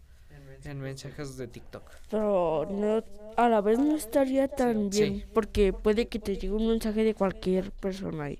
en 0.63 0.79
mensajes 0.81 1.38
de 1.38 1.47
TikTok. 1.47 1.83
Pero 2.10 2.67
no, 2.71 3.03
a 3.36 3.49
la 3.49 3.62
vez 3.62 3.77
no 3.77 3.95
estaría 3.95 4.47
tan 4.47 4.91
Sí. 4.91 5.01
bien, 5.03 5.25
porque 5.31 5.73
puede 5.73 6.07
que 6.07 6.17
te 6.17 6.33
llegue 6.38 6.51
un 6.53 6.67
mensaje 6.67 7.03
de 7.03 7.13
cualquier 7.13 7.71
persona 7.71 8.31
y 8.31 8.39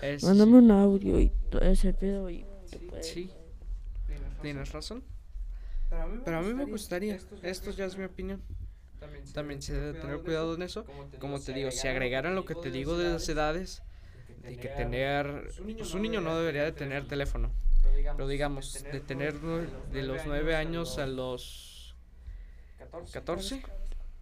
Es- 0.00 0.24
mándame 0.24 0.56
un 0.56 0.70
audio 0.70 1.20
y 1.20 1.30
todo 1.50 1.60
ese 1.60 1.92
pedo 1.92 2.30
y 2.30 2.46
te 2.70 2.78
puede- 2.78 3.02
Sí, 3.02 3.30
tienes 4.40 4.72
razón. 4.72 5.02
Pero 6.24 6.38
a 6.38 6.42
mí 6.42 6.54
me 6.54 6.64
gustaría, 6.66 7.18
esto 7.42 7.70
ya 7.72 7.84
es 7.86 7.96
mi 7.96 8.04
opinión. 8.04 8.42
También 9.34 9.62
se 9.62 9.72
debe 9.74 9.98
tener 9.98 10.18
cuidado 10.20 10.54
en 10.54 10.62
eso. 10.62 10.84
Como 11.18 11.40
te 11.40 11.52
digo, 11.52 11.70
si 11.70 11.88
agregaran 11.88 12.34
lo 12.34 12.44
que 12.44 12.54
te 12.54 12.70
digo 12.70 12.96
de 12.98 13.10
las 13.12 13.28
edades, 13.28 13.82
de 14.42 14.56
que 14.56 14.68
tener, 14.68 15.50
pues 15.76 15.94
un 15.94 16.02
niño 16.02 16.20
no 16.20 16.38
debería 16.38 16.64
de 16.64 16.72
tener 16.72 17.06
teléfono. 17.06 17.50
Pero 18.16 18.28
digamos, 18.28 18.82
de 18.82 19.00
tener 19.00 19.34
de 19.40 20.02
los 20.02 20.24
9 20.26 20.54
años 20.56 20.98
a 20.98 21.06
los 21.06 21.94
14, 23.12 23.62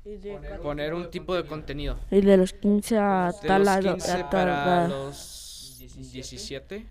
Y 0.05 0.17
de, 0.17 0.39
poner 0.63 0.95
un 0.95 1.11
tipo 1.11 1.35
de 1.35 1.45
contenido. 1.45 1.99
y 2.11 2.21
de 2.21 2.37
los 2.37 2.53
15 2.53 2.99
a 2.99 3.33
De 3.43 3.49
tal 3.49 3.59
los 3.63 3.67
lado- 3.67 3.93
15 3.95 4.11
a 4.13 4.15
tal 4.21 4.31
para 4.31 4.89
los 4.89 5.79
17 6.13 6.87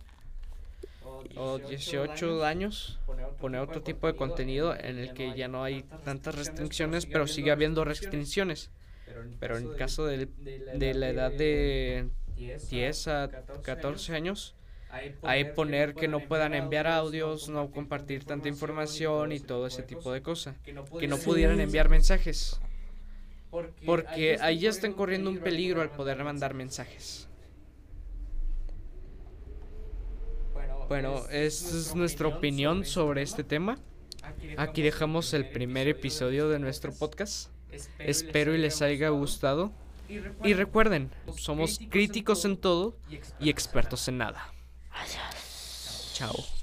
o 1.35 1.59
18 1.59 2.43
años, 2.45 2.99
poner 3.39 3.61
otro 3.61 3.81
tipo 3.81 4.07
de 4.07 4.15
contenido 4.15 4.75
en 4.75 4.97
el 4.97 5.13
que 5.13 5.33
ya 5.35 5.47
no 5.47 5.63
hay 5.63 5.83
tantas 6.03 6.35
restricciones, 6.35 7.05
pero 7.05 7.27
sigue 7.27 7.51
habiendo 7.51 7.83
restricciones. 7.85 8.71
Pero 9.39 9.57
en 9.57 9.63
el 9.69 9.75
caso 9.75 10.05
del- 10.05 10.29
de 10.79 10.93
la 10.93 11.09
edad 11.09 11.31
de 11.31 12.09
10 12.69 13.07
a 13.07 13.29
14 13.63 14.13
años, 14.13 14.55
ahí 15.23 15.43
poner 15.43 15.95
que 15.95 16.07
no 16.07 16.19
puedan 16.27 16.53
enviar 16.53 16.87
audios, 16.87 17.49
no 17.49 17.71
compartir 17.71 18.23
tanta 18.25 18.47
información 18.47 19.31
y 19.31 19.39
todo 19.39 19.67
ese 19.67 19.83
tipo 19.83 20.11
de 20.13 20.21
cosas. 20.21 20.55
Que 20.99 21.07
no 21.07 21.17
pudieran 21.17 21.59
enviar 21.59 21.89
mensajes. 21.89 22.59
Porque 23.85 24.37
ahí 24.41 24.59
ya 24.59 24.69
están 24.69 24.93
corriendo 24.93 25.29
un 25.29 25.39
peligro 25.39 25.81
al 25.81 25.91
poder 25.91 26.23
mandar 26.23 26.53
mensajes. 26.53 27.27
Bueno, 30.87 31.27
esta 31.29 31.77
es 31.77 31.95
nuestra 31.95 32.27
opinión 32.27 32.85
sobre 32.85 33.21
este 33.21 33.43
tema. 33.43 33.77
Aquí 34.57 34.81
dejamos 34.81 35.33
el 35.33 35.49
primer 35.49 35.87
episodio 35.87 36.49
de 36.49 36.59
nuestro 36.59 36.93
podcast. 36.93 37.49
Espero 37.99 38.55
y 38.55 38.57
les 38.57 38.81
haya 38.81 39.09
gustado. 39.09 39.71
Y 40.43 40.53
recuerden, 40.53 41.11
somos 41.37 41.79
críticos 41.89 42.45
en 42.45 42.57
todo 42.57 42.97
y 43.39 43.49
expertos 43.49 44.07
en 44.07 44.17
nada. 44.19 44.53
Chao. 46.13 46.56